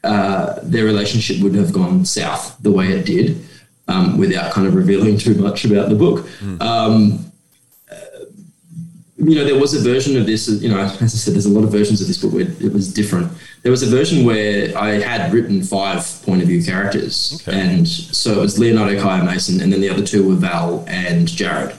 uh, 0.02 0.58
their 0.62 0.84
relationship 0.84 1.40
would 1.42 1.54
have 1.54 1.72
gone 1.72 2.04
south 2.04 2.58
the 2.60 2.72
way 2.72 2.88
it 2.88 3.06
did 3.06 3.46
um, 3.88 4.18
without 4.18 4.52
kind 4.52 4.66
of 4.66 4.74
revealing 4.74 5.18
too 5.18 5.34
much 5.34 5.64
about 5.64 5.88
the 5.88 5.94
book. 5.94 6.26
Um, 6.60 7.32
uh, 7.90 7.94
you 9.16 9.34
know, 9.36 9.44
there 9.44 9.58
was 9.58 9.74
a 9.74 9.80
version 9.80 10.16
of 10.16 10.26
this, 10.26 10.48
you 10.48 10.68
know, 10.68 10.78
as 10.78 11.00
I 11.00 11.06
said, 11.06 11.34
there's 11.34 11.46
a 11.46 11.50
lot 11.50 11.64
of 11.64 11.70
versions 11.70 12.00
of 12.00 12.06
this 12.06 12.18
book 12.18 12.32
where 12.32 12.42
it 12.42 12.72
was 12.72 12.92
different. 12.92 13.30
There 13.62 13.70
was 13.70 13.82
a 13.82 13.86
version 13.86 14.24
where 14.24 14.76
I 14.76 14.94
had 14.94 15.32
written 15.32 15.62
five 15.62 16.04
point 16.24 16.42
of 16.42 16.48
view 16.48 16.62
characters. 16.62 17.40
Okay. 17.46 17.60
And 17.60 17.86
so 17.88 18.32
it 18.32 18.40
was 18.40 18.58
Leonardo, 18.58 19.00
Kaya 19.00 19.22
Mason, 19.22 19.60
and 19.60 19.72
then 19.72 19.80
the 19.80 19.88
other 19.88 20.04
two 20.04 20.28
were 20.28 20.34
Val 20.34 20.84
and 20.88 21.28
Jared. 21.28 21.76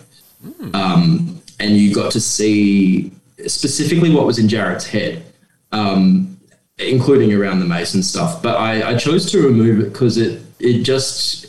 Um, 0.74 1.42
and 1.60 1.78
you 1.78 1.94
got 1.94 2.12
to 2.14 2.22
see 2.22 3.12
specifically 3.48 4.14
what 4.14 4.26
was 4.26 4.40
in 4.40 4.48
Jared's 4.48 4.86
head, 4.86 5.24
um, 5.72 6.38
including 6.78 7.34
around 7.34 7.60
the 7.60 7.66
Mason 7.66 8.04
stuff. 8.04 8.42
But 8.42 8.58
I, 8.58 8.92
I 8.92 8.98
chose 8.98 9.30
to 9.32 9.42
remove 9.42 9.80
it 9.80 9.94
because 9.94 10.18
it, 10.18 10.42
it 10.60 10.84
just, 10.84 11.48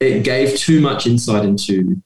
it 0.00 0.24
gave 0.24 0.56
too 0.56 0.80
much 0.80 1.06
insight 1.06 1.44
into 1.44 2.00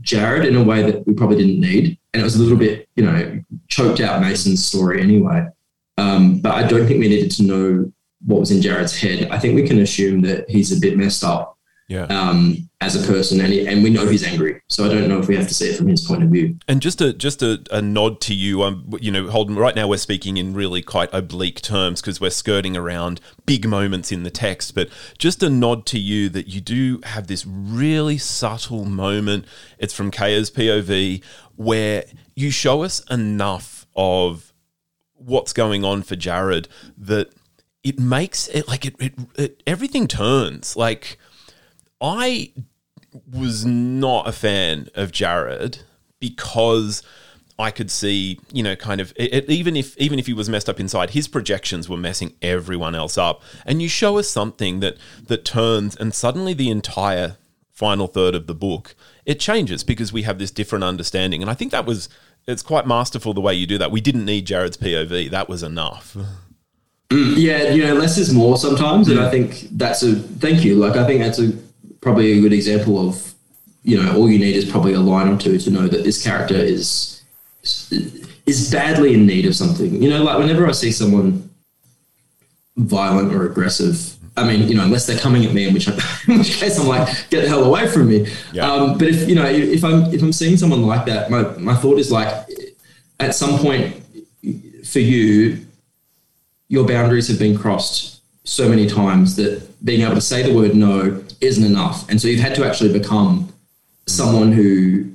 Jared 0.00 0.46
in 0.46 0.56
a 0.56 0.62
way 0.62 0.82
that 0.82 1.06
we 1.06 1.14
probably 1.14 1.36
didn't 1.36 1.60
need. 1.60 1.98
And 2.12 2.20
it 2.20 2.24
was 2.24 2.36
a 2.36 2.42
little 2.42 2.58
bit, 2.58 2.88
you 2.96 3.04
know, 3.04 3.40
choked 3.68 4.00
out 4.00 4.20
Mason's 4.20 4.64
story 4.64 5.00
anyway. 5.00 5.46
Um, 5.96 6.38
but 6.38 6.54
I 6.54 6.66
don't 6.66 6.86
think 6.86 7.00
we 7.00 7.08
needed 7.08 7.30
to 7.32 7.42
know 7.42 7.92
what 8.26 8.40
was 8.40 8.50
in 8.50 8.62
Jared's 8.62 8.96
head. 8.96 9.28
I 9.30 9.38
think 9.38 9.54
we 9.54 9.66
can 9.66 9.80
assume 9.80 10.20
that 10.22 10.48
he's 10.48 10.76
a 10.76 10.80
bit 10.80 10.96
messed 10.96 11.24
up 11.24 11.58
Yeah. 11.90 12.04
um, 12.04 12.70
as 12.80 12.94
a 12.94 13.04
person, 13.04 13.40
and, 13.40 13.52
he, 13.52 13.66
and 13.66 13.82
we 13.82 13.90
know 13.90 14.06
he's 14.06 14.22
angry. 14.24 14.62
So 14.68 14.84
I 14.84 14.88
don't 14.88 15.08
know 15.08 15.18
if 15.18 15.26
we 15.26 15.34
have 15.34 15.48
to 15.48 15.54
see 15.54 15.70
it 15.70 15.76
from 15.76 15.88
his 15.88 16.06
point 16.06 16.22
of 16.22 16.30
view. 16.30 16.56
And 16.68 16.80
just 16.80 17.00
a 17.00 17.12
just 17.12 17.42
a, 17.42 17.60
a 17.72 17.82
nod 17.82 18.20
to 18.22 18.34
you, 18.34 18.62
um, 18.62 18.96
you 19.00 19.10
know, 19.10 19.28
Holden. 19.28 19.56
Right 19.56 19.74
now, 19.74 19.88
we're 19.88 19.96
speaking 19.96 20.36
in 20.36 20.54
really 20.54 20.82
quite 20.82 21.10
oblique 21.12 21.60
terms 21.60 22.00
because 22.00 22.20
we're 22.20 22.30
skirting 22.30 22.76
around 22.76 23.20
big 23.44 23.66
moments 23.66 24.12
in 24.12 24.22
the 24.22 24.30
text. 24.30 24.72
But 24.76 24.88
just 25.18 25.42
a 25.42 25.50
nod 25.50 25.84
to 25.86 25.98
you 25.98 26.28
that 26.28 26.46
you 26.46 26.60
do 26.60 27.00
have 27.02 27.26
this 27.26 27.44
really 27.44 28.18
subtle 28.18 28.84
moment. 28.84 29.44
It's 29.76 29.92
from 29.92 30.12
Kaya's 30.12 30.48
POV 30.48 31.24
where 31.56 32.04
you 32.36 32.52
show 32.52 32.84
us 32.84 33.00
enough 33.10 33.84
of 33.96 34.52
what's 35.14 35.52
going 35.52 35.84
on 35.84 36.02
for 36.02 36.14
Jared 36.14 36.68
that 36.96 37.34
it 37.82 37.98
makes 37.98 38.46
it 38.48 38.68
like 38.68 38.86
it, 38.86 38.94
it, 39.00 39.14
it 39.34 39.62
everything 39.66 40.06
turns 40.06 40.76
like. 40.76 41.18
I 42.00 42.52
was 43.32 43.64
not 43.66 44.28
a 44.28 44.32
fan 44.32 44.88
of 44.94 45.10
Jared 45.12 45.80
because 46.20 47.02
I 47.58 47.70
could 47.70 47.90
see, 47.90 48.40
you 48.52 48.62
know, 48.62 48.76
kind 48.76 49.00
of 49.00 49.12
it, 49.16 49.34
it- 49.34 49.50
even 49.50 49.76
if 49.76 49.96
even 49.98 50.18
if 50.18 50.26
he 50.26 50.32
was 50.32 50.48
messed 50.48 50.68
up 50.68 50.80
inside, 50.80 51.10
his 51.10 51.28
projections 51.28 51.88
were 51.88 51.96
messing 51.96 52.34
everyone 52.40 52.94
else 52.94 53.18
up. 53.18 53.42
And 53.66 53.82
you 53.82 53.88
show 53.88 54.18
us 54.18 54.28
something 54.28 54.80
that 54.80 54.96
that 55.26 55.44
turns, 55.44 55.96
and 55.96 56.14
suddenly 56.14 56.54
the 56.54 56.70
entire 56.70 57.36
final 57.72 58.06
third 58.06 58.34
of 58.34 58.46
the 58.46 58.54
book 58.54 58.94
it 59.24 59.40
changes 59.40 59.82
because 59.84 60.12
we 60.12 60.22
have 60.22 60.38
this 60.38 60.50
different 60.50 60.84
understanding. 60.84 61.40
And 61.42 61.50
I 61.50 61.54
think 61.54 61.72
that 61.72 61.84
was 61.86 62.08
it's 62.46 62.62
quite 62.62 62.86
masterful 62.86 63.34
the 63.34 63.40
way 63.40 63.54
you 63.54 63.66
do 63.66 63.76
that. 63.78 63.90
We 63.90 64.00
didn't 64.00 64.24
need 64.24 64.46
Jared's 64.46 64.76
POV; 64.78 65.30
that 65.30 65.48
was 65.48 65.62
enough. 65.62 66.16
Mm, 67.10 67.34
yeah, 67.36 67.70
you 67.74 67.82
know, 67.84 67.94
less 67.94 68.16
is 68.18 68.32
more 68.32 68.56
sometimes, 68.56 69.08
and 69.08 69.20
I 69.20 69.30
think 69.30 69.68
that's 69.72 70.02
a 70.02 70.14
thank 70.14 70.64
you. 70.64 70.76
Like 70.76 70.96
I 70.96 71.06
think 71.06 71.20
that's 71.20 71.38
a 71.38 71.52
probably 72.00 72.38
a 72.38 72.40
good 72.40 72.52
example 72.52 73.08
of 73.08 73.34
you 73.82 74.02
know 74.02 74.16
all 74.16 74.30
you 74.30 74.38
need 74.38 74.56
is 74.56 74.70
probably 74.70 74.92
a 74.92 75.00
line 75.00 75.28
or 75.28 75.36
two 75.36 75.58
to 75.58 75.70
know 75.70 75.86
that 75.86 76.04
this 76.04 76.22
character 76.22 76.54
is 76.54 77.22
is 78.46 78.70
badly 78.70 79.14
in 79.14 79.26
need 79.26 79.46
of 79.46 79.54
something. 79.54 80.02
You 80.02 80.10
know, 80.10 80.22
like 80.22 80.38
whenever 80.38 80.66
I 80.66 80.72
see 80.72 80.92
someone 80.92 81.50
violent 82.76 83.34
or 83.34 83.46
aggressive. 83.46 84.16
I 84.36 84.46
mean, 84.46 84.68
you 84.68 84.74
know, 84.74 84.84
unless 84.84 85.06
they're 85.06 85.18
coming 85.18 85.44
at 85.44 85.52
me, 85.52 85.68
in 85.68 85.74
which, 85.74 85.88
in 86.28 86.38
which 86.38 86.58
case 86.58 86.78
I'm 86.78 86.86
like, 86.86 87.08
get 87.30 87.42
the 87.42 87.48
hell 87.48 87.64
away 87.64 87.88
from 87.88 88.08
me. 88.08 88.26
Yeah. 88.52 88.70
Um, 88.70 88.96
but 88.96 89.08
if 89.08 89.28
you 89.28 89.34
know, 89.34 89.44
if 89.44 89.84
I'm 89.84 90.04
if 90.14 90.22
I'm 90.22 90.32
seeing 90.32 90.56
someone 90.56 90.82
like 90.82 91.04
that, 91.06 91.30
my 91.30 91.42
my 91.58 91.74
thought 91.74 91.98
is 91.98 92.10
like, 92.10 92.48
at 93.18 93.34
some 93.34 93.58
point, 93.58 94.02
for 94.84 95.00
you, 95.00 95.66
your 96.68 96.86
boundaries 96.86 97.28
have 97.28 97.38
been 97.38 97.58
crossed 97.58 98.19
so 98.50 98.68
many 98.68 98.88
times 98.88 99.36
that 99.36 99.62
being 99.84 100.00
able 100.00 100.16
to 100.16 100.20
say 100.20 100.42
the 100.42 100.52
word 100.52 100.74
no 100.74 101.22
isn't 101.40 101.64
enough. 101.64 102.08
And 102.10 102.20
so 102.20 102.26
you've 102.26 102.40
had 102.40 102.56
to 102.56 102.66
actually 102.66 102.92
become 102.92 103.48
someone 104.06 104.50
who 104.50 105.06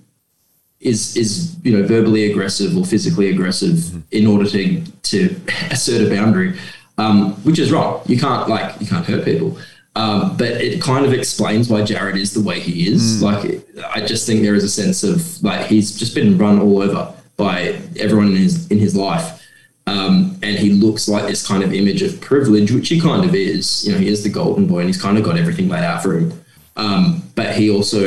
is 0.79 1.17
is 1.17 1.57
you 1.63 1.75
know 1.75 1.85
verbally 1.85 2.31
aggressive 2.31 2.77
or 2.77 2.85
physically 2.85 3.29
aggressive 3.29 3.75
mm-hmm. 3.75 3.99
in 4.11 4.25
order 4.25 4.49
to 4.49 4.81
to 5.11 5.35
assert 5.69 6.07
a 6.07 6.09
boundary, 6.09 6.57
um, 6.97 7.33
which 7.43 7.59
is 7.59 7.73
wrong. 7.73 8.01
You 8.05 8.17
can't 8.17 8.47
like 8.47 8.79
you 8.79 8.87
can't 8.87 9.05
hurt 9.05 9.25
people. 9.25 9.57
Um, 9.97 10.35
but 10.37 10.51
it 10.51 10.81
kind 10.81 11.05
of 11.05 11.13
explains 11.13 11.69
why 11.69 11.81
Jared 11.83 12.17
is 12.17 12.33
the 12.33 12.41
way 12.41 12.59
he 12.59 12.87
is. 12.87 13.01
Mm. 13.01 13.21
Like, 13.21 13.95
I 13.95 14.05
just 14.05 14.27
think 14.27 14.41
there 14.41 14.55
is 14.55 14.65
a 14.65 14.69
sense 14.69 15.03
of 15.03 15.43
like 15.43 15.67
he's 15.67 15.97
just 15.97 16.15
been 16.15 16.37
run 16.37 16.59
all 16.59 16.81
over 16.81 17.13
by 17.35 17.79
everyone 17.99 18.27
in 18.27 18.37
his 18.37 18.71
in 18.71 18.79
his 18.79 18.95
life, 18.95 19.44
um, 19.87 20.37
and 20.41 20.57
he 20.57 20.71
looks 20.71 21.07
like 21.07 21.27
this 21.27 21.45
kind 21.45 21.63
of 21.63 21.73
image 21.73 22.01
of 22.01 22.19
privilege, 22.21 22.71
which 22.71 22.89
he 22.89 22.99
kind 22.99 23.25
of 23.25 23.35
is. 23.35 23.85
You 23.85 23.93
know, 23.93 23.99
he 23.99 24.07
is 24.07 24.23
the 24.23 24.29
golden 24.29 24.67
boy, 24.67 24.79
and 24.79 24.87
he's 24.87 25.01
kind 25.01 25.17
of 25.17 25.23
got 25.23 25.37
everything 25.37 25.67
laid 25.69 25.83
out 25.83 26.01
for 26.01 26.17
him. 26.17 26.33
Um, 26.75 27.23
but 27.35 27.55
he 27.55 27.69
also 27.69 28.05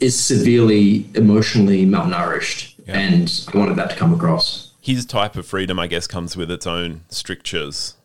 is 0.00 0.22
severely 0.22 1.08
emotionally 1.14 1.84
malnourished, 1.84 2.74
yeah. 2.86 2.98
and 2.98 3.48
I 3.52 3.58
wanted 3.58 3.76
that 3.76 3.90
to 3.90 3.96
come 3.96 4.12
across. 4.12 4.72
His 4.80 5.04
type 5.04 5.36
of 5.36 5.46
freedom, 5.46 5.80
I 5.80 5.88
guess, 5.88 6.06
comes 6.06 6.36
with 6.36 6.50
its 6.50 6.66
own 6.66 7.00
strictures 7.08 7.96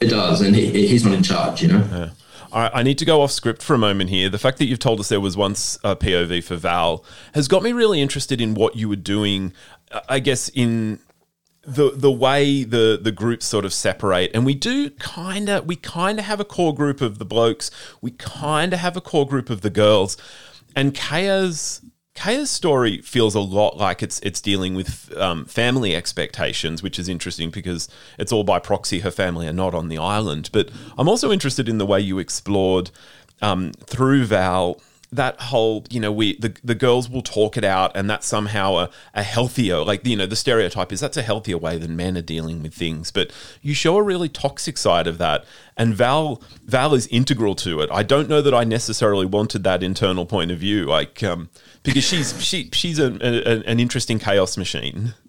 it 0.00 0.08
does, 0.08 0.40
and 0.40 0.56
he, 0.56 0.88
he's 0.88 1.04
not 1.04 1.14
in 1.14 1.22
charge, 1.22 1.62
you 1.62 1.68
know. 1.68 1.86
Yeah. 1.92 2.10
I 2.52 2.82
need 2.82 2.98
to 2.98 3.04
go 3.04 3.22
off 3.22 3.30
script 3.30 3.62
for 3.62 3.74
a 3.74 3.78
moment 3.78 4.10
here. 4.10 4.28
The 4.28 4.38
fact 4.38 4.58
that 4.58 4.66
you've 4.66 4.78
told 4.78 5.00
us 5.00 5.08
there 5.08 5.20
was 5.20 5.36
once 5.36 5.78
a 5.84 5.94
POV 5.96 6.42
for 6.42 6.56
Val 6.56 7.04
has 7.34 7.48
got 7.48 7.62
me 7.62 7.72
really 7.72 8.00
interested 8.00 8.40
in 8.40 8.54
what 8.54 8.76
you 8.76 8.88
were 8.88 8.96
doing. 8.96 9.52
I 10.08 10.18
guess 10.18 10.48
in 10.48 11.00
the 11.62 11.92
the 11.94 12.10
way 12.10 12.64
the 12.64 12.98
the 13.00 13.12
groups 13.12 13.46
sort 13.46 13.64
of 13.64 13.72
separate, 13.72 14.30
and 14.34 14.44
we 14.46 14.54
do 14.54 14.90
kind 14.90 15.48
of 15.48 15.66
we 15.66 15.76
kind 15.76 16.18
of 16.18 16.24
have 16.24 16.40
a 16.40 16.44
core 16.44 16.74
group 16.74 17.00
of 17.00 17.18
the 17.18 17.24
blokes, 17.24 17.70
we 18.00 18.12
kind 18.12 18.72
of 18.72 18.78
have 18.80 18.96
a 18.96 19.00
core 19.00 19.26
group 19.26 19.50
of 19.50 19.60
the 19.60 19.70
girls, 19.70 20.16
and 20.74 20.94
Kaya's 20.94 21.82
Kaya's 22.14 22.50
story 22.50 23.00
feels 23.00 23.34
a 23.34 23.40
lot 23.40 23.76
like 23.76 24.02
it's 24.02 24.20
it's 24.20 24.40
dealing 24.40 24.74
with 24.74 25.16
um, 25.16 25.44
family 25.46 25.94
expectations, 25.94 26.82
which 26.82 26.98
is 26.98 27.08
interesting 27.08 27.50
because 27.50 27.88
it's 28.18 28.32
all 28.32 28.44
by 28.44 28.58
proxy. 28.58 29.00
Her 29.00 29.10
family 29.10 29.46
are 29.46 29.52
not 29.52 29.74
on 29.74 29.88
the 29.88 29.98
island, 29.98 30.50
but 30.52 30.70
I'm 30.98 31.08
also 31.08 31.32
interested 31.32 31.68
in 31.68 31.78
the 31.78 31.86
way 31.86 32.00
you 32.00 32.18
explored 32.18 32.90
um, 33.40 33.72
through 33.86 34.24
Val 34.26 34.80
that 35.12 35.40
whole 35.40 35.84
you 35.90 35.98
know 35.98 36.12
we 36.12 36.36
the, 36.36 36.54
the 36.62 36.74
girls 36.74 37.10
will 37.10 37.22
talk 37.22 37.56
it 37.56 37.64
out 37.64 37.90
and 37.96 38.08
that's 38.08 38.26
somehow 38.26 38.76
a, 38.76 38.90
a 39.12 39.24
healthier 39.24 39.78
like 39.78 40.06
you 40.06 40.16
know 40.16 40.26
the 40.26 40.36
stereotype 40.36 40.92
is 40.92 41.00
that's 41.00 41.16
a 41.16 41.22
healthier 41.22 41.58
way 41.58 41.76
than 41.78 41.96
men 41.96 42.16
are 42.16 42.22
dealing 42.22 42.62
with 42.62 42.72
things 42.72 43.10
but 43.10 43.32
you 43.60 43.74
show 43.74 43.96
a 43.96 44.02
really 44.02 44.28
toxic 44.28 44.78
side 44.78 45.08
of 45.08 45.18
that 45.18 45.44
and 45.76 45.94
val 45.94 46.40
val 46.64 46.94
is 46.94 47.06
integral 47.08 47.54
to 47.56 47.80
it. 47.80 47.90
I 47.90 48.02
don't 48.02 48.28
know 48.28 48.40
that 48.42 48.54
i 48.54 48.64
necessarily 48.64 49.26
wanted 49.26 49.64
that 49.64 49.82
internal 49.82 50.26
point 50.26 50.50
of 50.52 50.58
view 50.58 50.84
like 50.84 51.22
um 51.24 51.48
because 51.82 52.04
she's 52.04 52.40
she 52.42 52.70
she's 52.72 52.98
a, 52.98 53.06
a, 53.20 53.68
an 53.68 53.80
interesting 53.80 54.18
chaos 54.18 54.56
machine. 54.56 55.14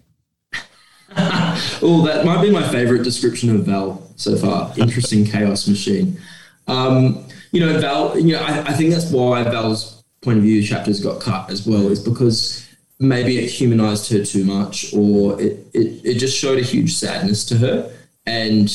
Oh 1.82 2.02
that 2.06 2.24
might 2.24 2.40
be 2.40 2.50
my 2.50 2.66
favorite 2.68 3.02
description 3.02 3.54
of 3.54 3.66
val 3.66 4.10
so 4.16 4.36
far. 4.36 4.72
Interesting 4.78 5.26
chaos 5.26 5.68
machine. 5.68 6.18
Um 6.66 7.26
you 7.52 7.60
know, 7.60 7.78
Val, 7.78 8.18
you 8.18 8.32
know, 8.32 8.40
I, 8.40 8.60
I 8.60 8.72
think 8.72 8.92
that's 8.92 9.10
why 9.10 9.42
Val's 9.44 10.02
point 10.22 10.38
of 10.38 10.44
view 10.44 10.62
chapters 10.62 11.00
got 11.00 11.20
cut 11.20 11.50
as 11.50 11.66
well, 11.66 11.88
is 11.88 12.00
because 12.00 12.66
maybe 12.98 13.38
it 13.38 13.48
humanized 13.48 14.10
her 14.12 14.24
too 14.24 14.44
much 14.44 14.92
or 14.94 15.40
it, 15.40 15.66
it, 15.74 16.04
it 16.04 16.18
just 16.18 16.36
showed 16.36 16.58
a 16.58 16.62
huge 16.62 16.94
sadness 16.94 17.44
to 17.46 17.58
her. 17.58 17.92
And, 18.26 18.70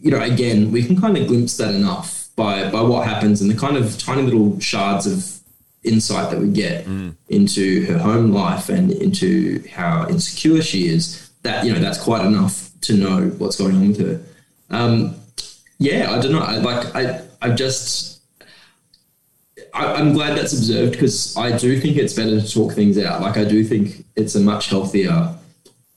you 0.00 0.10
know, 0.10 0.20
again, 0.20 0.72
we 0.72 0.82
can 0.82 1.00
kind 1.00 1.16
of 1.16 1.26
glimpse 1.26 1.56
that 1.58 1.74
enough 1.74 2.28
by, 2.36 2.70
by 2.70 2.80
what 2.80 3.06
happens 3.06 3.42
and 3.42 3.50
the 3.50 3.56
kind 3.56 3.76
of 3.76 3.98
tiny 3.98 4.22
little 4.22 4.58
shards 4.60 5.06
of 5.06 5.40
insight 5.82 6.30
that 6.30 6.40
we 6.40 6.48
get 6.48 6.86
mm. 6.86 7.14
into 7.28 7.84
her 7.86 7.98
home 7.98 8.32
life 8.32 8.70
and 8.70 8.90
into 8.90 9.62
how 9.68 10.08
insecure 10.08 10.62
she 10.62 10.88
is 10.88 11.30
that, 11.42 11.64
you 11.64 11.72
know, 11.72 11.78
that's 11.78 12.02
quite 12.02 12.24
enough 12.24 12.70
to 12.80 12.94
know 12.94 13.28
what's 13.38 13.56
going 13.56 13.76
on 13.76 13.88
with 13.88 14.00
her. 14.00 14.20
Um, 14.70 15.16
yeah, 15.78 16.12
I 16.12 16.20
don't 16.20 16.32
know. 16.32 16.40
I, 16.40 16.56
like, 16.56 16.94
I, 16.94 17.20
I 17.42 17.50
just 17.50 18.20
I, 19.74 20.00
am 20.00 20.12
glad 20.12 20.36
that's 20.36 20.52
observed 20.52 20.92
because 20.92 21.36
I 21.36 21.56
do 21.56 21.78
think 21.80 21.96
it's 21.96 22.14
better 22.14 22.40
to 22.40 22.52
talk 22.52 22.72
things 22.72 22.98
out. 22.98 23.20
Like 23.20 23.36
I 23.36 23.44
do 23.44 23.64
think 23.64 24.04
it's 24.16 24.34
a 24.34 24.40
much 24.40 24.68
healthier 24.68 25.34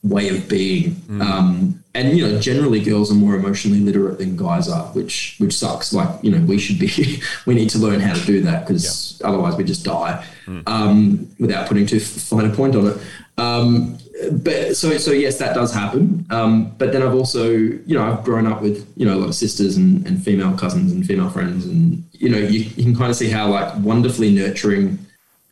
way 0.02 0.28
of 0.28 0.48
being. 0.48 0.92
Mm. 0.92 1.22
Um, 1.22 1.84
and 1.94 2.16
you 2.16 2.26
know, 2.26 2.40
generally 2.40 2.80
girls 2.80 3.10
are 3.10 3.14
more 3.14 3.34
emotionally 3.34 3.80
literate 3.80 4.18
than 4.18 4.36
guys 4.36 4.68
are, 4.68 4.86
which 4.88 5.36
which 5.38 5.56
sucks. 5.56 5.92
Like 5.92 6.08
you 6.22 6.30
know, 6.30 6.44
we 6.44 6.58
should 6.58 6.78
be 6.78 7.22
we 7.46 7.54
need 7.54 7.70
to 7.70 7.78
learn 7.78 8.00
how 8.00 8.14
to 8.14 8.26
do 8.26 8.40
that 8.42 8.66
because 8.66 9.18
yeah. 9.20 9.28
otherwise 9.28 9.56
we 9.56 9.64
just 9.64 9.84
die 9.84 10.24
mm. 10.46 10.62
um, 10.66 11.28
without 11.38 11.68
putting 11.68 11.86
too 11.86 12.00
fine 12.00 12.50
a 12.50 12.54
point 12.54 12.76
on 12.76 12.88
it. 12.88 12.98
Um, 13.38 13.98
but 14.32 14.76
so 14.76 14.96
so 14.98 15.10
yes, 15.10 15.38
that 15.38 15.54
does 15.54 15.72
happen. 15.74 16.26
Um, 16.30 16.70
but 16.78 16.92
then 16.92 17.02
I've 17.02 17.14
also 17.14 17.50
you 17.50 17.94
know 17.94 18.04
I've 18.04 18.24
grown 18.24 18.46
up 18.46 18.62
with 18.62 18.90
you 18.96 19.06
know 19.06 19.14
a 19.14 19.18
lot 19.18 19.28
of 19.28 19.34
sisters 19.34 19.76
and, 19.76 20.06
and 20.06 20.22
female 20.22 20.56
cousins 20.56 20.92
and 20.92 21.04
female 21.04 21.30
friends, 21.30 21.66
and 21.66 22.04
you 22.12 22.28
know 22.28 22.38
you, 22.38 22.60
you 22.60 22.84
can 22.84 22.96
kind 22.96 23.10
of 23.10 23.16
see 23.16 23.28
how 23.28 23.48
like 23.48 23.74
wonderfully 23.78 24.32
nurturing 24.32 24.98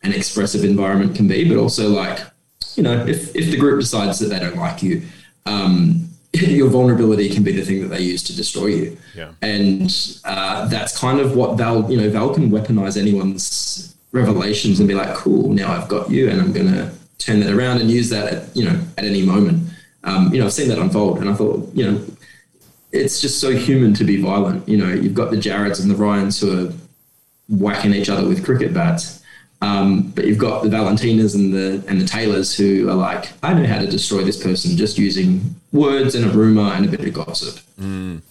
and 0.03 0.13
expressive 0.13 0.63
environment 0.63 1.15
can 1.15 1.27
be, 1.27 1.47
but 1.47 1.57
also 1.57 1.89
like 1.89 2.19
you 2.75 2.83
know 2.83 3.05
if 3.05 3.35
if 3.35 3.51
the 3.51 3.57
group 3.57 3.79
decides 3.79 4.19
that 4.19 4.27
they 4.27 4.39
don't 4.39 4.57
like 4.57 4.81
you. 4.81 5.01
Um, 5.45 6.09
your 6.33 6.67
vulnerability 6.67 7.29
can 7.29 7.43
be 7.43 7.51
the 7.51 7.63
thing 7.63 7.81
that 7.81 7.89
they 7.89 8.01
use 8.01 8.23
to 8.23 8.35
destroy 8.35 8.67
you, 8.67 8.97
yeah. 9.13 9.33
and 9.43 10.19
uh, 10.25 10.67
that's 10.67 10.97
kind 10.97 11.19
of 11.19 11.35
what 11.35 11.57
Val. 11.57 11.91
You 11.91 12.01
know, 12.01 12.09
Val 12.09 12.33
can 12.33 12.49
weaponize 12.49 12.99
anyone's 12.99 13.95
revelations 14.13 14.79
and 14.79 14.87
be 14.87 14.95
like, 14.95 15.13
"Cool, 15.13 15.49
now 15.49 15.71
I've 15.71 15.87
got 15.87 16.09
you, 16.09 16.29
and 16.29 16.41
I'm 16.41 16.51
gonna 16.51 16.91
turn 17.25 17.39
that 17.41 17.53
around 17.53 17.81
and 17.81 17.89
use 17.89 18.09
that 18.09 18.33
at, 18.33 18.55
you 18.55 18.65
know 18.65 18.79
at 18.97 19.05
any 19.05 19.23
moment. 19.23 19.69
Um, 20.03 20.33
you 20.33 20.39
know, 20.39 20.45
I've 20.45 20.53
seen 20.53 20.67
that 20.69 20.79
unfold, 20.79 21.19
and 21.19 21.29
I 21.29 21.33
thought, 21.33 21.69
you 21.73 21.89
know, 21.89 22.05
it's 22.91 23.21
just 23.21 23.39
so 23.39 23.51
human 23.51 23.93
to 23.95 24.03
be 24.03 24.21
violent. 24.21 24.67
You 24.67 24.77
know, 24.77 24.89
you've 24.89 25.13
got 25.13 25.31
the 25.31 25.37
Jareds 25.37 25.81
and 25.81 25.89
the 25.89 25.95
Ryans 25.95 26.39
who 26.39 26.67
are 26.67 26.73
whacking 27.49 27.93
each 27.93 28.09
other 28.09 28.27
with 28.27 28.43
cricket 28.43 28.73
bats. 28.73 29.21
Um, 29.61 30.11
but 30.11 30.27
you've 30.27 30.37
got 30.37 30.63
the 30.63 30.69
Valentinas 30.69 31.35
and 31.35 31.53
the 31.53 31.83
and 31.87 31.99
the 31.99 32.05
Taylors 32.05 32.53
who 32.53 32.89
are 32.89 32.95
like, 32.95 33.31
I 33.41 33.53
know 33.53 33.65
how 33.65 33.79
to 33.79 33.87
destroy 33.87 34.23
this 34.23 34.41
person 34.41 34.75
just 34.75 34.97
using 34.97 35.55
words 35.71 36.15
and 36.15 36.25
a 36.25 36.29
rumor 36.29 36.73
and 36.73 36.85
a 36.85 36.89
bit 36.89 36.99
of 36.99 37.13
gossip. 37.13 37.63
Mm. 37.79 38.21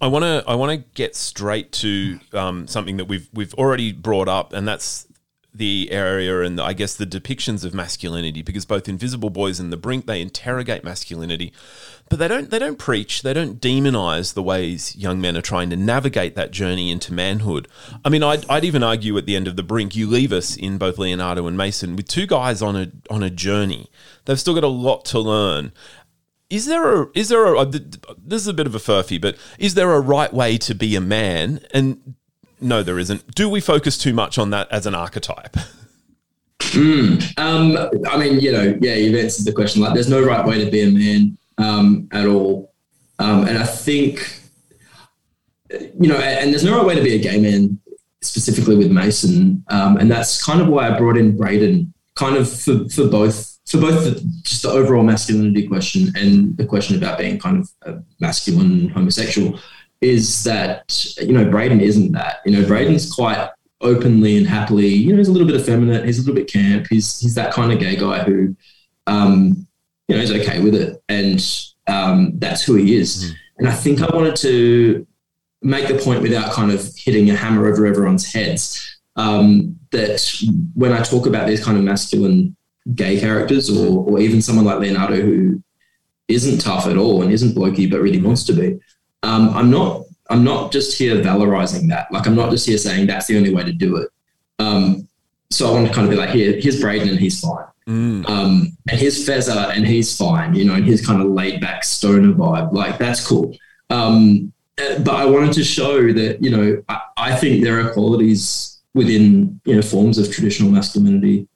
I 0.00 0.06
want 0.06 0.24
to 0.24 0.42
I 0.48 0.54
want 0.54 0.72
to 0.72 0.88
get 0.94 1.14
straight 1.14 1.72
to 1.72 2.18
um, 2.32 2.66
something 2.66 2.96
that 2.96 3.04
we've 3.04 3.28
we've 3.34 3.52
already 3.54 3.92
brought 3.92 4.28
up, 4.28 4.54
and 4.54 4.66
that's 4.66 5.06
the 5.54 5.90
area 5.90 6.40
and 6.40 6.58
I 6.60 6.72
guess 6.72 6.94
the 6.94 7.06
depictions 7.06 7.64
of 7.64 7.74
masculinity 7.74 8.40
because 8.40 8.64
both 8.64 8.88
Invisible 8.88 9.28
Boys 9.28 9.60
and 9.60 9.70
The 9.70 9.76
Brink 9.76 10.06
they 10.06 10.22
interrogate 10.22 10.82
masculinity, 10.82 11.52
but 12.08 12.18
they 12.18 12.28
don't 12.28 12.50
they 12.50 12.58
don't 12.58 12.78
preach 12.78 13.22
they 13.22 13.34
don't 13.34 13.60
demonize 13.60 14.32
the 14.32 14.42
ways 14.42 14.96
young 14.96 15.20
men 15.20 15.36
are 15.36 15.42
trying 15.42 15.68
to 15.70 15.76
navigate 15.76 16.34
that 16.36 16.52
journey 16.52 16.90
into 16.90 17.12
manhood. 17.12 17.68
I 18.02 18.08
mean, 18.08 18.22
I'd, 18.22 18.48
I'd 18.48 18.64
even 18.64 18.82
argue 18.82 19.16
at 19.18 19.26
the 19.26 19.36
end 19.36 19.46
of 19.46 19.56
The 19.56 19.62
Brink, 19.62 19.94
you 19.94 20.06
leave 20.06 20.32
us 20.32 20.56
in 20.56 20.78
both 20.78 20.98
Leonardo 20.98 21.46
and 21.46 21.56
Mason 21.56 21.96
with 21.96 22.08
two 22.08 22.26
guys 22.26 22.62
on 22.62 22.74
a 22.74 22.90
on 23.10 23.22
a 23.22 23.30
journey. 23.30 23.90
They've 24.24 24.40
still 24.40 24.54
got 24.54 24.64
a 24.64 24.68
lot 24.68 25.04
to 25.06 25.20
learn. 25.20 25.72
Is 26.48 26.66
there 26.66 27.02
a 27.02 27.06
is 27.14 27.28
there 27.28 27.54
a 27.54 27.64
this 27.66 28.40
is 28.40 28.46
a 28.46 28.54
bit 28.54 28.66
of 28.66 28.74
a 28.74 28.78
furphy, 28.78 29.20
but 29.20 29.36
is 29.58 29.74
there 29.74 29.92
a 29.92 30.00
right 30.00 30.32
way 30.32 30.56
to 30.58 30.74
be 30.74 30.96
a 30.96 31.00
man 31.00 31.60
and 31.74 32.14
no, 32.62 32.82
there 32.82 32.98
isn't. 32.98 33.34
Do 33.34 33.48
we 33.48 33.60
focus 33.60 33.98
too 33.98 34.12
much 34.12 34.38
on 34.38 34.50
that 34.50 34.70
as 34.70 34.86
an 34.86 34.94
archetype? 34.94 35.56
Mm. 36.60 37.38
Um, 37.38 38.06
I 38.08 38.16
mean, 38.16 38.40
you 38.40 38.52
know, 38.52 38.78
yeah, 38.80 38.94
you've 38.94 39.14
answered 39.14 39.44
the 39.44 39.52
question. 39.52 39.82
Like, 39.82 39.94
there's 39.94 40.08
no 40.08 40.22
right 40.22 40.46
way 40.46 40.64
to 40.64 40.70
be 40.70 40.82
a 40.82 40.90
man 40.90 41.36
um, 41.58 42.08
at 42.12 42.26
all, 42.26 42.72
um, 43.18 43.46
and 43.46 43.58
I 43.58 43.64
think, 43.64 44.40
you 45.70 46.08
know, 46.08 46.16
and 46.16 46.50
there's 46.50 46.64
no 46.64 46.76
right 46.76 46.86
way 46.86 46.94
to 46.94 47.02
be 47.02 47.14
a 47.14 47.18
gay 47.18 47.38
man 47.38 47.78
specifically 48.22 48.76
with 48.76 48.90
Mason, 48.90 49.64
um, 49.68 49.96
and 49.98 50.10
that's 50.10 50.42
kind 50.42 50.60
of 50.60 50.68
why 50.68 50.88
I 50.88 50.96
brought 50.96 51.18
in 51.18 51.36
Braden, 51.36 51.92
kind 52.14 52.36
of 52.36 52.48
for, 52.48 52.88
for 52.88 53.06
both 53.06 53.52
for 53.66 53.78
both 53.78 54.04
the, 54.04 54.20
just 54.42 54.62
the 54.62 54.68
overall 54.68 55.02
masculinity 55.02 55.66
question 55.66 56.12
and 56.16 56.56
the 56.56 56.66
question 56.66 56.96
about 56.96 57.18
being 57.18 57.38
kind 57.38 57.66
of 57.82 58.04
masculine 58.20 58.88
homosexual 58.88 59.58
is 60.02 60.42
that 60.44 61.14
you 61.20 61.32
know 61.32 61.48
Braden 61.48 61.80
isn't 61.80 62.12
that. 62.12 62.40
You 62.44 62.52
know 62.52 62.66
Braden's 62.66 63.10
quite 63.10 63.48
openly 63.80 64.36
and 64.36 64.46
happily. 64.46 64.88
You 64.88 65.12
know 65.12 65.18
he's 65.18 65.28
a 65.28 65.32
little 65.32 65.46
bit 65.46 65.58
effeminate. 65.58 66.04
He's 66.04 66.18
a 66.18 66.22
little 66.22 66.34
bit 66.34 66.52
camp. 66.52 66.88
He's 66.90 67.18
he's 67.20 67.34
that 67.36 67.54
kind 67.54 67.72
of 67.72 67.78
gay 67.78 67.96
guy 67.96 68.22
who, 68.24 68.54
um, 69.06 69.66
you 70.08 70.16
know, 70.16 70.22
is 70.22 70.32
okay 70.32 70.60
with 70.60 70.74
it, 70.74 71.02
and 71.08 71.40
um, 71.86 72.32
that's 72.38 72.62
who 72.62 72.74
he 72.74 72.96
is. 72.96 73.24
Mm. 73.24 73.36
And 73.58 73.68
I 73.68 73.72
think 73.72 74.02
I 74.02 74.14
wanted 74.14 74.36
to 74.36 75.06
make 75.62 75.86
the 75.86 76.02
point 76.02 76.22
without 76.22 76.52
kind 76.52 76.72
of 76.72 76.84
hitting 76.96 77.30
a 77.30 77.36
hammer 77.36 77.68
over 77.68 77.86
everyone's 77.86 78.32
heads 78.32 78.98
um, 79.14 79.78
that 79.92 80.42
when 80.74 80.92
I 80.92 81.02
talk 81.02 81.26
about 81.26 81.46
these 81.46 81.64
kind 81.64 81.78
of 81.78 81.84
masculine 81.84 82.56
gay 82.96 83.20
characters, 83.20 83.70
or 83.70 84.04
or 84.04 84.18
even 84.18 84.42
someone 84.42 84.64
like 84.64 84.80
Leonardo 84.80 85.20
who 85.20 85.62
isn't 86.26 86.60
tough 86.60 86.86
at 86.86 86.96
all 86.96 87.22
and 87.22 87.30
isn't 87.30 87.54
blokey 87.54 87.90
but 87.90 88.00
really 88.00 88.20
wants 88.20 88.44
to 88.44 88.52
be 88.52 88.78
um, 89.22 89.50
I'm 89.50 89.70
not 89.70 90.02
I'm 90.30 90.44
not 90.44 90.72
just 90.72 90.96
here 90.96 91.16
valorizing 91.16 91.88
that. 91.88 92.10
Like 92.10 92.26
I'm 92.26 92.34
not 92.34 92.50
just 92.50 92.66
here 92.66 92.78
saying 92.78 93.06
that's 93.06 93.26
the 93.26 93.36
only 93.36 93.54
way 93.54 93.64
to 93.64 93.72
do 93.72 93.96
it. 93.96 94.08
Um, 94.58 95.08
so 95.50 95.68
I 95.68 95.72
want 95.72 95.86
to 95.86 95.92
kind 95.92 96.06
of 96.06 96.10
be 96.10 96.16
like, 96.16 96.30
here, 96.30 96.58
here's 96.58 96.80
Braden 96.80 97.08
and 97.08 97.18
he's 97.18 97.40
fine. 97.40 97.66
Mm. 97.86 98.28
Um, 98.28 98.76
and 98.88 98.98
here's 98.98 99.26
Fezza 99.28 99.76
and 99.76 99.86
he's 99.86 100.16
fine, 100.16 100.54
you 100.54 100.64
know, 100.64 100.74
and 100.74 100.84
his 100.84 101.04
kind 101.06 101.20
of 101.20 101.28
laid 101.28 101.60
back 101.60 101.84
stoner 101.84 102.32
vibe. 102.32 102.72
Like, 102.72 102.98
that's 102.98 103.26
cool. 103.26 103.54
Um, 103.90 104.52
uh, 104.78 105.00
but 105.00 105.14
I 105.14 105.26
wanted 105.26 105.52
to 105.54 105.64
show 105.64 106.12
that, 106.12 106.42
you 106.42 106.50
know, 106.50 106.82
I, 106.88 107.00
I 107.18 107.36
think 107.36 107.62
there 107.62 107.80
are 107.80 107.92
qualities 107.92 108.80
within, 108.94 109.60
you 109.64 109.76
know, 109.76 109.82
forms 109.82 110.16
of 110.16 110.32
traditional 110.32 110.70
masculinity 110.70 111.46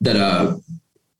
that 0.00 0.16
are 0.16 0.56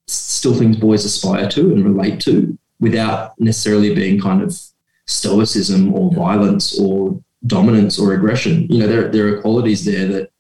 still 0.09 0.55
things 0.55 0.77
boys 0.77 1.05
aspire 1.05 1.49
to 1.51 1.73
and 1.73 1.85
relate 1.85 2.21
to 2.23 2.59
without 2.81 3.39
necessarily 3.41 3.95
being 3.95 4.21
kind 4.21 4.43
of 4.43 4.59
stoicism 5.07 5.93
or 5.95 6.13
violence 6.13 6.79
or 6.79 7.21
dominance 7.47 7.99
or 7.99 8.15
aggression. 8.15 8.67
You 8.69 8.81
know, 8.81 8.87
there, 8.87 9.09
there 9.09 9.27
are 9.29 9.41
qualities 9.41 9.85
there 9.85 10.07
that 10.09 10.31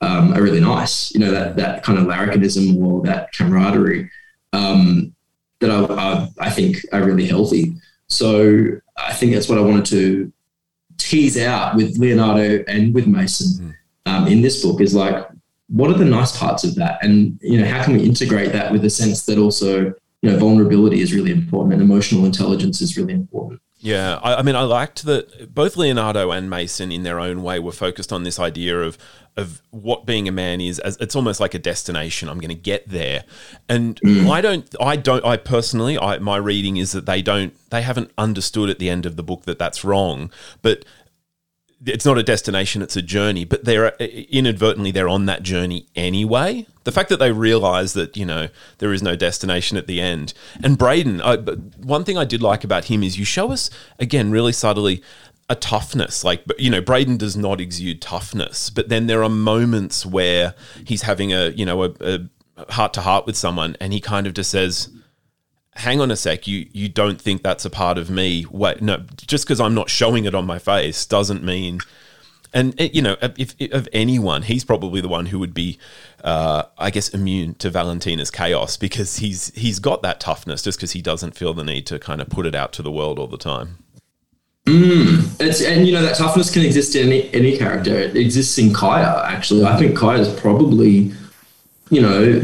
um, 0.00 0.34
are 0.34 0.42
really 0.42 0.60
nice. 0.60 1.12
You 1.14 1.20
know, 1.20 1.30
that 1.30 1.56
that 1.56 1.82
kind 1.82 1.98
of 1.98 2.06
larrikinism 2.06 2.76
or 2.84 3.02
that 3.02 3.32
camaraderie 3.32 4.10
um, 4.52 5.14
that 5.60 5.70
I, 5.70 5.84
I, 5.84 6.28
I 6.46 6.50
think 6.50 6.76
are 6.92 7.02
really 7.02 7.26
healthy. 7.26 7.74
So 8.08 8.78
I 8.96 9.14
think 9.14 9.32
that's 9.32 9.48
what 9.48 9.58
I 9.58 9.62
wanted 9.62 9.86
to 9.86 10.32
tease 10.98 11.38
out 11.38 11.76
with 11.76 11.96
Leonardo 11.98 12.62
and 12.68 12.94
with 12.94 13.06
Mason 13.06 13.74
um, 14.06 14.26
in 14.26 14.42
this 14.42 14.62
book 14.62 14.80
is 14.80 14.94
like, 14.94 15.26
what 15.68 15.90
are 15.90 15.98
the 15.98 16.04
nice 16.04 16.36
parts 16.36 16.64
of 16.64 16.74
that? 16.74 17.02
And, 17.02 17.38
you 17.40 17.58
know, 17.58 17.66
how 17.66 17.82
can 17.82 17.94
we 17.94 18.04
integrate 18.04 18.52
that 18.52 18.70
with 18.72 18.82
the 18.82 18.90
sense 18.90 19.24
that 19.26 19.38
also, 19.38 19.94
you 20.20 20.30
know, 20.30 20.38
vulnerability 20.38 21.00
is 21.00 21.14
really 21.14 21.32
important 21.32 21.72
and 21.72 21.82
emotional 21.82 22.26
intelligence 22.26 22.80
is 22.82 22.98
really 22.98 23.14
important. 23.14 23.60
Yeah, 23.82 24.20
I, 24.22 24.36
I, 24.36 24.42
mean, 24.42 24.54
I 24.54 24.62
liked 24.62 25.04
that 25.06 25.52
both 25.52 25.76
Leonardo 25.76 26.30
and 26.30 26.48
Mason, 26.48 26.92
in 26.92 27.02
their 27.02 27.18
own 27.18 27.42
way, 27.42 27.58
were 27.58 27.72
focused 27.72 28.12
on 28.12 28.22
this 28.22 28.38
idea 28.38 28.80
of 28.80 28.96
of 29.36 29.62
what 29.70 30.04
being 30.06 30.28
a 30.28 30.32
man 30.32 30.60
is. 30.60 30.78
As 30.78 30.96
it's 30.98 31.16
almost 31.16 31.40
like 31.40 31.54
a 31.54 31.58
destination. 31.58 32.28
I'm 32.28 32.38
going 32.38 32.50
to 32.50 32.54
get 32.54 32.88
there, 32.88 33.24
and 33.68 34.00
mm. 34.02 34.30
I 34.30 34.40
don't. 34.40 34.72
I 34.80 34.94
don't. 34.94 35.24
I 35.24 35.36
personally, 35.36 35.98
I, 35.98 36.18
my 36.18 36.36
reading 36.36 36.76
is 36.76 36.92
that 36.92 37.06
they 37.06 37.22
don't. 37.22 37.54
They 37.70 37.82
haven't 37.82 38.12
understood 38.16 38.70
at 38.70 38.78
the 38.78 38.88
end 38.88 39.04
of 39.04 39.16
the 39.16 39.22
book 39.24 39.46
that 39.46 39.58
that's 39.58 39.84
wrong. 39.84 40.30
But 40.60 40.84
it's 41.86 42.04
not 42.04 42.18
a 42.18 42.22
destination; 42.22 42.82
it's 42.82 42.96
a 42.96 43.02
journey. 43.02 43.44
But 43.44 43.64
they're 43.64 43.94
uh, 44.00 44.04
inadvertently 44.04 44.90
they're 44.90 45.08
on 45.08 45.26
that 45.26 45.42
journey 45.42 45.86
anyway. 45.94 46.66
The 46.84 46.92
fact 46.92 47.08
that 47.10 47.18
they 47.18 47.32
realize 47.32 47.92
that 47.94 48.16
you 48.16 48.26
know 48.26 48.48
there 48.78 48.92
is 48.92 49.02
no 49.02 49.16
destination 49.16 49.76
at 49.76 49.86
the 49.86 50.00
end. 50.00 50.34
And 50.62 50.78
Braden, 50.78 51.20
I, 51.22 51.36
one 51.36 52.04
thing 52.04 52.18
I 52.18 52.24
did 52.24 52.42
like 52.42 52.64
about 52.64 52.86
him 52.86 53.02
is 53.02 53.18
you 53.18 53.24
show 53.24 53.52
us 53.52 53.70
again 53.98 54.30
really 54.30 54.52
subtly 54.52 55.02
a 55.48 55.54
toughness. 55.54 56.24
Like 56.24 56.44
you 56.58 56.70
know, 56.70 56.80
Braden 56.80 57.16
does 57.16 57.36
not 57.36 57.60
exude 57.60 58.00
toughness, 58.00 58.70
but 58.70 58.88
then 58.88 59.06
there 59.06 59.22
are 59.22 59.28
moments 59.28 60.06
where 60.06 60.54
he's 60.84 61.02
having 61.02 61.32
a 61.32 61.48
you 61.50 61.64
know 61.64 61.84
a 61.84 62.20
heart 62.70 62.92
to 62.94 63.00
heart 63.00 63.26
with 63.26 63.36
someone, 63.36 63.76
and 63.80 63.92
he 63.92 64.00
kind 64.00 64.26
of 64.26 64.34
just 64.34 64.50
says 64.50 64.88
hang 65.74 66.00
on 66.00 66.10
a 66.10 66.16
sec, 66.16 66.46
you 66.46 66.66
you 66.72 66.88
don't 66.88 67.20
think 67.20 67.42
that's 67.42 67.64
a 67.64 67.70
part 67.70 67.98
of 67.98 68.10
me? 68.10 68.46
Wait, 68.50 68.82
no, 68.82 69.04
just 69.16 69.44
because 69.44 69.60
I'm 69.60 69.74
not 69.74 69.90
showing 69.90 70.24
it 70.24 70.34
on 70.34 70.46
my 70.46 70.58
face 70.58 71.06
doesn't 71.06 71.42
mean. 71.42 71.80
And 72.54 72.78
it, 72.78 72.94
you 72.94 73.00
know, 73.00 73.16
if, 73.22 73.54
if, 73.58 73.72
of 73.72 73.88
anyone, 73.94 74.42
he's 74.42 74.62
probably 74.62 75.00
the 75.00 75.08
one 75.08 75.24
who 75.26 75.38
would 75.38 75.54
be, 75.54 75.78
uh, 76.22 76.64
I 76.76 76.90
guess, 76.90 77.08
immune 77.08 77.54
to 77.54 77.70
Valentina's 77.70 78.30
chaos 78.30 78.76
because 78.76 79.16
he's 79.16 79.48
he's 79.54 79.78
got 79.78 80.02
that 80.02 80.20
toughness 80.20 80.62
just 80.62 80.78
because 80.78 80.92
he 80.92 81.00
doesn't 81.00 81.34
feel 81.34 81.54
the 81.54 81.64
need 81.64 81.86
to 81.86 81.98
kind 81.98 82.20
of 82.20 82.28
put 82.28 82.44
it 82.44 82.54
out 82.54 82.72
to 82.74 82.82
the 82.82 82.92
world 82.92 83.18
all 83.18 83.26
the 83.26 83.38
time. 83.38 83.78
Mm, 84.66 85.40
it's 85.40 85.60
and 85.62 85.86
you 85.86 85.92
know 85.92 86.02
that 86.02 86.16
toughness 86.16 86.52
can 86.52 86.62
exist 86.62 86.94
in 86.94 87.08
any, 87.08 87.34
any 87.34 87.56
character. 87.56 87.94
It 87.96 88.16
exists 88.16 88.58
in 88.58 88.72
Kaya 88.72 89.24
actually. 89.26 89.64
I 89.64 89.76
think 89.76 89.96
Kaya 89.96 90.20
is 90.20 90.40
probably, 90.40 91.12
you 91.90 92.00
know, 92.02 92.42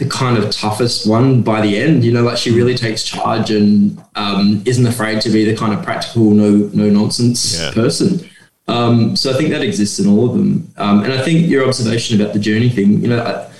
the 0.00 0.08
kind 0.08 0.38
of 0.38 0.50
toughest 0.50 1.06
one 1.06 1.42
by 1.42 1.60
the 1.60 1.76
end. 1.76 2.02
You 2.02 2.12
know, 2.12 2.22
like 2.22 2.38
she 2.38 2.50
really 2.50 2.74
takes 2.74 3.04
charge 3.04 3.50
and 3.50 4.02
um, 4.14 4.62
isn't 4.64 4.86
afraid 4.86 5.20
to 5.20 5.28
be 5.28 5.44
the 5.44 5.54
kind 5.54 5.74
of 5.74 5.84
practical, 5.84 6.30
no 6.30 6.70
no 6.72 6.88
nonsense 6.88 7.60
yeah. 7.60 7.70
person. 7.72 8.26
Um, 8.66 9.14
so 9.14 9.30
I 9.30 9.34
think 9.34 9.50
that 9.50 9.62
exists 9.62 9.98
in 9.98 10.08
all 10.08 10.30
of 10.30 10.36
them. 10.36 10.72
Um, 10.78 11.04
and 11.04 11.12
I 11.12 11.22
think 11.22 11.48
your 11.48 11.68
observation 11.68 12.20
about 12.20 12.32
the 12.32 12.38
journey 12.38 12.70
thing, 12.70 13.02
you 13.02 13.08
know, 13.08 13.50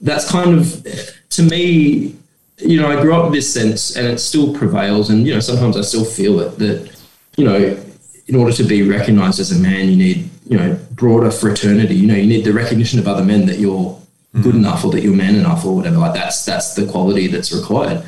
that's 0.00 0.28
kind 0.28 0.58
of 0.58 0.84
to 1.30 1.42
me, 1.42 2.16
you 2.58 2.80
know, 2.80 2.88
I 2.88 3.00
grew 3.00 3.14
up 3.14 3.24
with 3.24 3.34
this 3.34 3.52
sense, 3.52 3.96
and 3.96 4.06
it 4.06 4.18
still 4.18 4.52
prevails. 4.52 5.10
And 5.10 5.26
you 5.26 5.32
know, 5.32 5.40
sometimes 5.40 5.76
I 5.76 5.82
still 5.82 6.04
feel 6.04 6.40
it 6.40 6.58
that 6.58 6.90
you 7.36 7.44
know, 7.44 7.80
in 8.26 8.34
order 8.34 8.52
to 8.52 8.64
be 8.64 8.88
recognized 8.88 9.38
as 9.38 9.52
a 9.52 9.60
man, 9.62 9.88
you 9.88 9.96
need 9.96 10.28
you 10.44 10.58
know 10.58 10.76
broader 10.90 11.30
fraternity. 11.30 11.94
You 11.94 12.08
know, 12.08 12.16
you 12.16 12.26
need 12.26 12.44
the 12.44 12.52
recognition 12.52 12.98
of 12.98 13.06
other 13.06 13.24
men 13.24 13.46
that 13.46 13.60
you're 13.60 13.96
good 14.42 14.54
enough 14.54 14.84
or 14.84 14.90
that 14.92 15.02
you're 15.02 15.14
man 15.14 15.36
enough 15.36 15.64
or 15.64 15.76
whatever. 15.76 15.98
Like 15.98 16.14
that's 16.14 16.44
that's 16.44 16.74
the 16.74 16.86
quality 16.86 17.26
that's 17.26 17.52
required. 17.52 18.04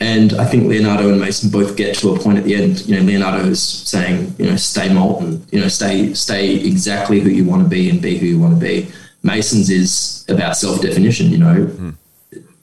And 0.00 0.34
I 0.34 0.44
think 0.44 0.66
Leonardo 0.66 1.08
and 1.10 1.20
Mason 1.20 1.48
both 1.48 1.76
get 1.76 1.96
to 1.98 2.10
a 2.10 2.18
point 2.18 2.36
at 2.36 2.44
the 2.44 2.56
end. 2.56 2.86
You 2.86 2.96
know, 2.96 3.02
Leonardo 3.02 3.44
is 3.46 3.62
saying, 3.62 4.34
you 4.36 4.46
know, 4.46 4.56
stay 4.56 4.92
molten. 4.92 5.46
You 5.52 5.60
know, 5.60 5.68
stay 5.68 6.12
stay 6.14 6.56
exactly 6.56 7.20
who 7.20 7.30
you 7.30 7.44
want 7.44 7.62
to 7.62 7.68
be 7.68 7.88
and 7.88 8.02
be 8.02 8.18
who 8.18 8.26
you 8.26 8.40
want 8.40 8.54
to 8.54 8.60
be. 8.60 8.90
Mason's 9.22 9.70
is 9.70 10.26
about 10.28 10.56
self 10.56 10.80
definition. 10.82 11.30
You 11.30 11.38
know, 11.38 11.66
mm. 11.66 11.94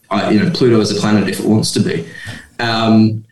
I, 0.10 0.32
you 0.32 0.40
know, 0.40 0.50
Pluto 0.52 0.80
is 0.82 0.96
a 0.96 1.00
planet 1.00 1.30
if 1.30 1.40
it 1.40 1.46
wants 1.46 1.72
to 1.74 1.80
be. 1.80 2.08
Um, 2.60 3.24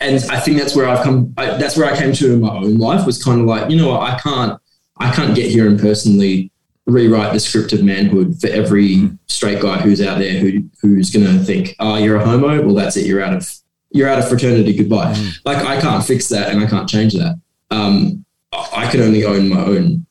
and 0.00 0.24
I 0.30 0.40
think 0.40 0.58
that's 0.58 0.74
where 0.74 0.88
I've 0.88 1.04
come. 1.04 1.34
I, 1.36 1.56
that's 1.58 1.76
where 1.76 1.92
I 1.92 1.96
came 1.96 2.12
to 2.14 2.32
in 2.32 2.40
my 2.40 2.56
own 2.56 2.78
life 2.78 3.06
was 3.06 3.22
kind 3.22 3.40
of 3.40 3.46
like, 3.46 3.70
you 3.70 3.76
know 3.76 3.88
what, 3.88 4.00
I 4.00 4.18
can't, 4.18 4.60
I 4.96 5.12
can't 5.12 5.34
get 5.34 5.50
here 5.50 5.68
and 5.68 5.78
personally 5.78 6.51
rewrite 6.86 7.32
the 7.32 7.40
script 7.40 7.72
of 7.72 7.82
manhood 7.82 8.40
for 8.40 8.48
every 8.48 9.10
straight 9.28 9.62
guy 9.62 9.78
who's 9.78 10.00
out 10.00 10.18
there 10.18 10.38
who 10.38 10.64
who's 10.80 11.10
going 11.10 11.26
to 11.26 11.44
think, 11.44 11.76
"Oh, 11.78 11.96
you're 11.96 12.16
a 12.16 12.24
homo. 12.24 12.64
Well, 12.64 12.74
that's 12.74 12.96
it. 12.96 13.06
You're 13.06 13.22
out 13.22 13.34
of 13.34 13.50
you're 13.90 14.08
out 14.08 14.18
of 14.18 14.28
fraternity. 14.28 14.72
Goodbye." 14.74 15.12
Mm. 15.12 15.38
Like 15.44 15.58
I 15.58 15.80
can't 15.80 16.04
fix 16.04 16.28
that, 16.28 16.50
and 16.50 16.62
I 16.62 16.66
can't 16.66 16.88
change 16.88 17.14
that. 17.14 17.38
Um, 17.70 18.24
I 18.52 18.90
can 18.90 19.00
only 19.00 19.24
own 19.24 19.48
my 19.48 19.60
own 19.60 20.06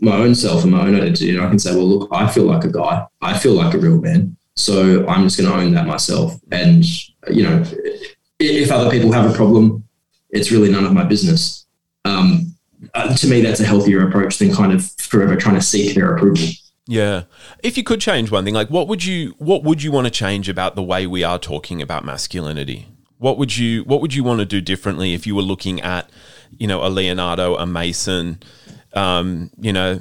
my 0.00 0.16
own 0.16 0.34
self 0.34 0.62
and 0.62 0.72
my 0.72 0.82
own 0.82 0.94
identity, 0.94 1.30
and 1.30 1.44
I 1.44 1.48
can 1.48 1.58
say, 1.58 1.74
"Well, 1.74 1.88
look, 1.88 2.08
I 2.12 2.28
feel 2.28 2.44
like 2.44 2.64
a 2.64 2.72
guy. 2.72 3.06
I 3.20 3.38
feel 3.38 3.52
like 3.52 3.74
a 3.74 3.78
real 3.78 4.00
man. 4.00 4.36
So 4.56 5.06
I'm 5.06 5.24
just 5.24 5.38
going 5.38 5.50
to 5.50 5.56
own 5.56 5.72
that 5.74 5.86
myself." 5.86 6.38
And 6.50 6.84
you 7.30 7.42
know, 7.42 7.64
if 8.38 8.70
other 8.70 8.90
people 8.90 9.12
have 9.12 9.30
a 9.30 9.34
problem, 9.34 9.84
it's 10.30 10.50
really 10.50 10.70
none 10.70 10.84
of 10.84 10.92
my 10.92 11.04
business. 11.04 11.66
Um, 12.04 12.47
uh, 12.94 13.16
to 13.16 13.26
me, 13.26 13.40
that's 13.40 13.60
a 13.60 13.64
healthier 13.64 14.06
approach 14.06 14.38
than 14.38 14.54
kind 14.54 14.72
of 14.72 14.90
forever 14.92 15.36
trying 15.36 15.56
to 15.56 15.62
seek 15.62 15.94
their 15.94 16.14
approval. 16.14 16.46
Yeah. 16.86 17.24
If 17.62 17.76
you 17.76 17.84
could 17.84 18.00
change 18.00 18.30
one 18.30 18.44
thing, 18.44 18.54
like 18.54 18.70
what 18.70 18.88
would 18.88 19.04
you 19.04 19.34
what 19.38 19.62
would 19.62 19.82
you 19.82 19.92
want 19.92 20.06
to 20.06 20.10
change 20.10 20.48
about 20.48 20.74
the 20.74 20.82
way 20.82 21.06
we 21.06 21.22
are 21.22 21.38
talking 21.38 21.82
about 21.82 22.04
masculinity? 22.04 22.88
What 23.18 23.36
would 23.36 23.56
you 23.56 23.82
what 23.84 24.00
would 24.00 24.14
you 24.14 24.24
want 24.24 24.40
to 24.40 24.46
do 24.46 24.60
differently 24.60 25.12
if 25.12 25.26
you 25.26 25.34
were 25.34 25.42
looking 25.42 25.80
at, 25.80 26.08
you 26.50 26.66
know, 26.66 26.84
a 26.84 26.88
Leonardo, 26.88 27.56
a 27.56 27.66
Mason, 27.66 28.40
um, 28.94 29.50
you 29.58 29.72
know, 29.72 30.00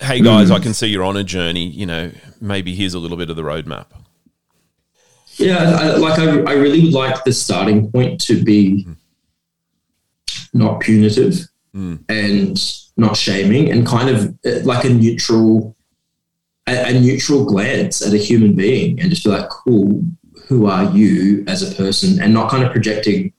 hey 0.00 0.20
guys, 0.20 0.50
mm. 0.50 0.54
I 0.54 0.60
can 0.60 0.72
see 0.72 0.86
you're 0.86 1.04
on 1.04 1.16
a 1.16 1.24
journey, 1.24 1.66
you 1.66 1.84
know, 1.84 2.10
maybe 2.40 2.74
here's 2.74 2.94
a 2.94 2.98
little 2.98 3.18
bit 3.18 3.28
of 3.28 3.36
the 3.36 3.42
roadmap. 3.42 3.86
Yeah, 5.36 5.76
I, 5.78 5.96
like 5.96 6.18
I, 6.18 6.40
I 6.50 6.54
really 6.54 6.84
would 6.84 6.94
like 6.94 7.22
the 7.24 7.32
starting 7.32 7.92
point 7.92 8.20
to 8.22 8.42
be 8.42 8.86
mm 8.86 8.96
not 10.52 10.80
punitive 10.80 11.48
mm. 11.74 11.98
and 12.08 12.58
not 12.96 13.16
shaming 13.16 13.70
and 13.70 13.86
kind 13.86 14.08
of 14.08 14.34
uh, 14.44 14.60
like 14.64 14.84
a 14.84 14.88
neutral 14.88 15.76
a, 16.66 16.90
a, 16.90 17.00
neutral 17.00 17.44
glance 17.44 18.06
at 18.06 18.12
a 18.12 18.18
human 18.18 18.54
being 18.54 19.00
and 19.00 19.10
just 19.10 19.24
be 19.24 19.30
like 19.30 19.48
cool 19.48 20.02
who 20.46 20.66
are 20.66 20.84
you 20.84 21.44
as 21.46 21.62
a 21.62 21.74
person? 21.74 22.20
and 22.20 22.32
not 22.32 22.50
kind 22.50 22.64
of 22.64 22.72
projecting 22.72 23.32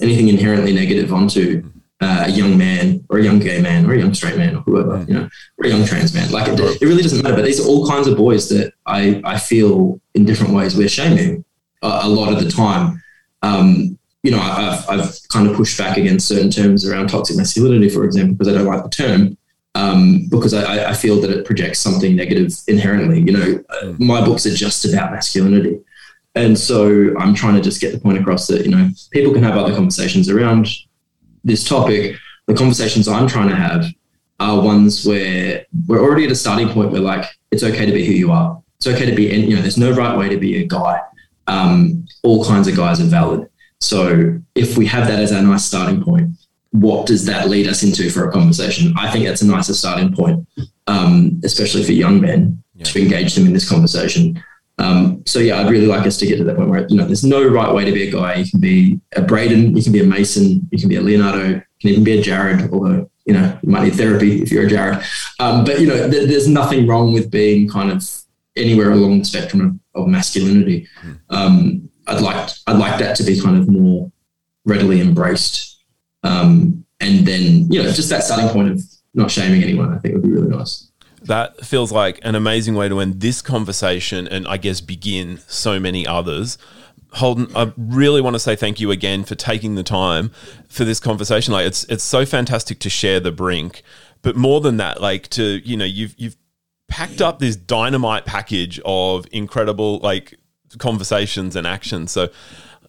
anything 0.00 0.28
inherently 0.28 0.72
negative 0.72 1.12
onto 1.12 1.68
uh, 2.00 2.24
a 2.26 2.30
young 2.30 2.56
man 2.56 3.04
or 3.08 3.18
a 3.18 3.24
young 3.24 3.40
gay 3.40 3.60
man 3.60 3.84
or 3.84 3.92
a 3.92 3.98
young 3.98 4.14
straight 4.14 4.36
man 4.36 4.54
or 4.54 4.60
whoever 4.60 5.04
you 5.08 5.14
know 5.14 5.28
or 5.58 5.66
a 5.66 5.68
young 5.68 5.84
trans 5.84 6.14
man. 6.14 6.30
Like 6.30 6.48
it, 6.48 6.60
it 6.60 6.84
really 6.84 7.02
doesn't 7.02 7.22
matter 7.22 7.34
but 7.34 7.44
these 7.44 7.60
are 7.60 7.68
all 7.68 7.88
kinds 7.88 8.06
of 8.06 8.16
boys 8.16 8.48
that 8.50 8.72
i 8.86 9.20
i 9.24 9.38
feel 9.38 10.00
in 10.14 10.24
different 10.24 10.54
ways 10.54 10.76
we're 10.76 10.88
shaming 10.88 11.44
a, 11.82 12.00
a 12.02 12.08
lot 12.08 12.32
of 12.32 12.42
the 12.42 12.50
time. 12.50 13.02
Um, 13.42 13.97
you 14.22 14.30
know, 14.30 14.40
I've, 14.40 14.88
I've 14.88 15.16
kind 15.28 15.48
of 15.48 15.56
pushed 15.56 15.78
back 15.78 15.96
against 15.96 16.26
certain 16.26 16.50
terms 16.50 16.86
around 16.86 17.08
toxic 17.08 17.36
masculinity, 17.36 17.88
for 17.88 18.04
example, 18.04 18.34
because 18.34 18.52
I 18.52 18.56
don't 18.56 18.66
like 18.66 18.82
the 18.82 18.90
term. 18.90 19.38
Um, 19.74 20.26
because 20.28 20.54
I, 20.54 20.90
I, 20.90 20.94
feel 20.94 21.20
that 21.20 21.30
it 21.30 21.44
projects 21.44 21.78
something 21.78 22.16
negative 22.16 22.52
inherently. 22.66 23.20
You 23.20 23.32
know, 23.32 23.64
mm. 23.84 24.00
my 24.00 24.24
books 24.24 24.44
are 24.44 24.54
just 24.54 24.84
about 24.84 25.12
masculinity. 25.12 25.78
And 26.34 26.58
so 26.58 27.16
I'm 27.18 27.34
trying 27.34 27.54
to 27.54 27.60
just 27.60 27.80
get 27.80 27.92
the 27.92 28.00
point 28.00 28.18
across 28.18 28.48
that, 28.48 28.64
you 28.64 28.72
know, 28.72 28.90
people 29.12 29.32
can 29.32 29.42
have 29.42 29.56
other 29.56 29.74
conversations 29.74 30.28
around 30.28 30.68
this 31.44 31.68
topic. 31.68 32.16
The 32.46 32.54
conversations 32.54 33.06
I'm 33.06 33.28
trying 33.28 33.50
to 33.50 33.56
have 33.56 33.84
are 34.40 34.60
ones 34.60 35.06
where 35.06 35.66
we're 35.86 36.00
already 36.00 36.24
at 36.24 36.32
a 36.32 36.36
starting 36.36 36.70
point 36.70 36.90
where, 36.90 37.00
like, 37.00 37.24
it's 37.50 37.62
okay 37.62 37.86
to 37.86 37.92
be 37.92 38.04
who 38.06 38.12
you 38.12 38.32
are. 38.32 38.60
It's 38.78 38.86
okay 38.86 39.06
to 39.06 39.14
be, 39.14 39.24
you 39.24 39.54
know, 39.54 39.62
there's 39.62 39.78
no 39.78 39.92
right 39.92 40.16
way 40.16 40.28
to 40.28 40.36
be 40.38 40.62
a 40.62 40.66
guy. 40.66 41.00
Um, 41.46 42.06
all 42.22 42.44
kinds 42.44 42.68
of 42.68 42.76
guys 42.76 43.00
are 43.00 43.04
valid. 43.04 43.48
So 43.80 44.38
if 44.54 44.76
we 44.76 44.86
have 44.86 45.06
that 45.08 45.20
as 45.20 45.32
our 45.32 45.42
nice 45.42 45.64
starting 45.64 46.02
point, 46.02 46.30
what 46.70 47.06
does 47.06 47.24
that 47.26 47.48
lead 47.48 47.66
us 47.66 47.82
into 47.82 48.10
for 48.10 48.28
a 48.28 48.32
conversation? 48.32 48.92
I 48.98 49.10
think 49.10 49.24
that's 49.24 49.42
a 49.42 49.46
nicer 49.46 49.74
starting 49.74 50.14
point 50.14 50.46
um, 50.88 51.40
especially 51.44 51.84
for 51.84 51.92
young 51.92 52.20
men, 52.20 52.62
yeah. 52.74 52.84
to 52.84 53.00
engage 53.00 53.34
them 53.34 53.46
in 53.46 53.52
this 53.52 53.68
conversation. 53.68 54.42
Um, 54.78 55.22
so 55.26 55.38
yeah, 55.38 55.60
I'd 55.60 55.70
really 55.70 55.86
like 55.86 56.06
us 56.06 56.16
to 56.18 56.26
get 56.26 56.38
to 56.38 56.44
that 56.44 56.56
point 56.56 56.70
where 56.70 56.86
you 56.88 56.96
know 56.96 57.04
there's 57.04 57.24
no 57.24 57.46
right 57.46 57.72
way 57.72 57.84
to 57.84 57.92
be 57.92 58.08
a 58.08 58.10
guy. 58.10 58.36
You 58.36 58.50
can 58.50 58.60
be 58.60 59.00
a 59.14 59.22
Braden, 59.22 59.76
you 59.76 59.82
can 59.82 59.92
be 59.92 60.00
a 60.00 60.04
Mason, 60.04 60.66
you 60.70 60.78
can 60.78 60.88
be 60.88 60.96
a 60.96 61.00
Leonardo, 61.00 61.48
you 61.48 61.62
can 61.80 61.90
even 61.90 62.04
be 62.04 62.18
a 62.18 62.22
Jared, 62.22 62.72
although 62.72 63.10
you 63.26 63.34
know 63.34 63.58
you 63.62 63.70
might 63.70 63.84
need 63.84 63.94
therapy 63.94 64.42
if 64.42 64.50
you're 64.50 64.66
a 64.66 64.68
Jared. 64.68 65.04
Um, 65.40 65.64
but 65.64 65.80
you 65.80 65.86
know, 65.86 66.08
th- 66.08 66.28
there's 66.28 66.48
nothing 66.48 66.86
wrong 66.86 67.12
with 67.12 67.30
being 67.30 67.68
kind 67.68 67.90
of 67.90 68.08
anywhere 68.56 68.92
along 68.92 69.20
the 69.20 69.24
spectrum 69.24 69.80
of, 69.94 70.02
of 70.02 70.08
masculinity. 70.08 70.88
Hmm. 71.00 71.12
Um, 71.30 71.87
I'd 72.08 72.20
like 72.20 72.50
I'd 72.66 72.78
like 72.78 72.98
that 72.98 73.16
to 73.16 73.22
be 73.22 73.40
kind 73.40 73.56
of 73.56 73.68
more 73.68 74.10
readily 74.64 75.00
embraced, 75.00 75.82
um, 76.22 76.84
and 77.00 77.26
then 77.26 77.70
you 77.70 77.82
know 77.82 77.92
just 77.92 78.08
that 78.10 78.24
starting 78.24 78.48
point 78.48 78.70
of 78.70 78.82
not 79.14 79.30
shaming 79.30 79.62
anyone. 79.62 79.92
I 79.92 79.98
think 79.98 80.14
would 80.14 80.22
be 80.22 80.30
really 80.30 80.48
nice. 80.48 80.90
That 81.22 81.64
feels 81.64 81.92
like 81.92 82.20
an 82.22 82.34
amazing 82.34 82.74
way 82.74 82.88
to 82.88 83.00
end 83.00 83.20
this 83.20 83.42
conversation 83.42 84.28
and 84.28 84.46
I 84.46 84.56
guess 84.56 84.80
begin 84.80 85.40
so 85.46 85.80
many 85.80 86.06
others. 86.06 86.58
Holden, 87.14 87.48
I 87.56 87.72
really 87.76 88.20
want 88.20 88.34
to 88.34 88.40
say 88.40 88.54
thank 88.54 88.80
you 88.80 88.90
again 88.90 89.24
for 89.24 89.34
taking 89.34 89.74
the 89.74 89.82
time 89.82 90.30
for 90.68 90.84
this 90.84 91.00
conversation. 91.00 91.52
Like 91.52 91.66
it's 91.66 91.84
it's 91.84 92.04
so 92.04 92.24
fantastic 92.24 92.78
to 92.80 92.90
share 92.90 93.20
the 93.20 93.32
brink, 93.32 93.82
but 94.22 94.36
more 94.36 94.60
than 94.60 94.76
that, 94.76 95.00
like 95.00 95.28
to 95.30 95.60
you 95.64 95.76
know 95.76 95.84
you've 95.84 96.14
you've 96.18 96.36
packed 96.88 97.20
up 97.20 97.38
this 97.38 97.56
dynamite 97.56 98.24
package 98.24 98.80
of 98.84 99.26
incredible 99.30 99.98
like 99.98 100.38
conversations 100.78 101.56
and 101.56 101.66
actions. 101.66 102.12
So 102.12 102.28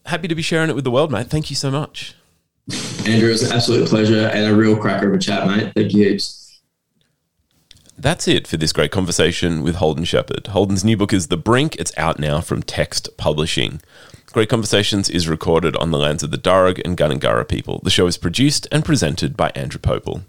happy 0.05 0.27
to 0.27 0.35
be 0.35 0.41
sharing 0.41 0.69
it 0.69 0.75
with 0.75 0.83
the 0.83 0.91
world, 0.91 1.11
mate. 1.11 1.27
Thank 1.27 1.49
you 1.49 1.55
so 1.55 1.71
much. 1.71 2.15
Andrew, 3.05 3.29
it 3.29 3.31
was 3.31 3.43
an 3.43 3.55
absolute 3.55 3.87
pleasure 3.87 4.27
and 4.27 4.51
a 4.51 4.55
real 4.55 4.75
cracker 4.75 5.09
of 5.09 5.15
a 5.15 5.17
chat, 5.17 5.47
mate. 5.47 5.71
Thank 5.75 5.93
you 5.93 6.09
heaps. 6.09 6.61
That's 7.97 8.27
it 8.27 8.47
for 8.47 8.55
this 8.55 8.71
great 8.71 8.91
conversation 8.91 9.61
with 9.61 9.75
Holden 9.75 10.05
Sheppard. 10.05 10.47
Holden's 10.47 10.85
new 10.85 10.95
book 10.95 11.11
is 11.11 11.27
The 11.27 11.35
Brink. 11.35 11.75
It's 11.75 11.91
out 11.97 12.17
now 12.17 12.39
from 12.39 12.63
Text 12.63 13.09
Publishing. 13.17 13.81
Great 14.31 14.47
Conversations 14.47 15.09
is 15.09 15.27
recorded 15.27 15.75
on 15.75 15.91
the 15.91 15.97
lands 15.97 16.23
of 16.23 16.31
the 16.31 16.37
Darug 16.37 16.79
and 16.85 16.95
Gundungurra 16.95 17.47
people. 17.47 17.81
The 17.83 17.89
show 17.89 18.07
is 18.07 18.15
produced 18.15 18.67
and 18.71 18.85
presented 18.85 19.35
by 19.35 19.49
Andrew 19.55 19.81
Pople. 19.81 20.21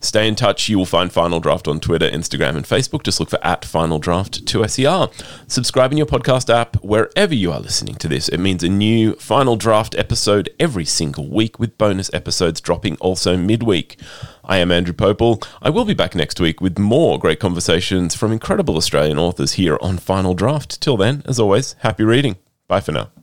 Stay 0.00 0.28
in 0.28 0.34
touch. 0.34 0.68
You 0.68 0.78
will 0.78 0.86
find 0.86 1.12
Final 1.12 1.40
Draft 1.40 1.68
on 1.68 1.80
Twitter, 1.80 2.08
Instagram, 2.10 2.56
and 2.56 2.64
Facebook. 2.64 3.02
Just 3.02 3.20
look 3.20 3.30
for 3.30 3.44
at 3.44 3.64
Final 3.64 3.98
Draft 3.98 4.44
2SER. 4.44 5.12
Subscribe 5.50 5.92
in 5.92 5.98
your 5.98 6.06
podcast 6.06 6.52
app 6.52 6.76
wherever 6.82 7.34
you 7.34 7.52
are 7.52 7.60
listening 7.60 7.96
to 7.96 8.08
this. 8.08 8.28
It 8.28 8.38
means 8.38 8.62
a 8.62 8.68
new 8.68 9.14
Final 9.14 9.56
Draft 9.56 9.94
episode 9.96 10.50
every 10.58 10.84
single 10.84 11.28
week 11.28 11.58
with 11.58 11.78
bonus 11.78 12.10
episodes 12.12 12.60
dropping 12.60 12.96
also 12.96 13.36
midweek. 13.36 13.98
I 14.44 14.58
am 14.58 14.72
Andrew 14.72 14.94
Pople. 14.94 15.46
I 15.60 15.70
will 15.70 15.84
be 15.84 15.94
back 15.94 16.14
next 16.14 16.40
week 16.40 16.60
with 16.60 16.78
more 16.78 17.18
great 17.18 17.40
conversations 17.40 18.14
from 18.14 18.32
incredible 18.32 18.76
Australian 18.76 19.18
authors 19.18 19.52
here 19.52 19.78
on 19.80 19.98
Final 19.98 20.34
Draft. 20.34 20.80
Till 20.80 20.96
then, 20.96 21.22
as 21.26 21.38
always, 21.38 21.74
happy 21.80 22.04
reading. 22.04 22.36
Bye 22.66 22.80
for 22.80 22.92
now. 22.92 23.17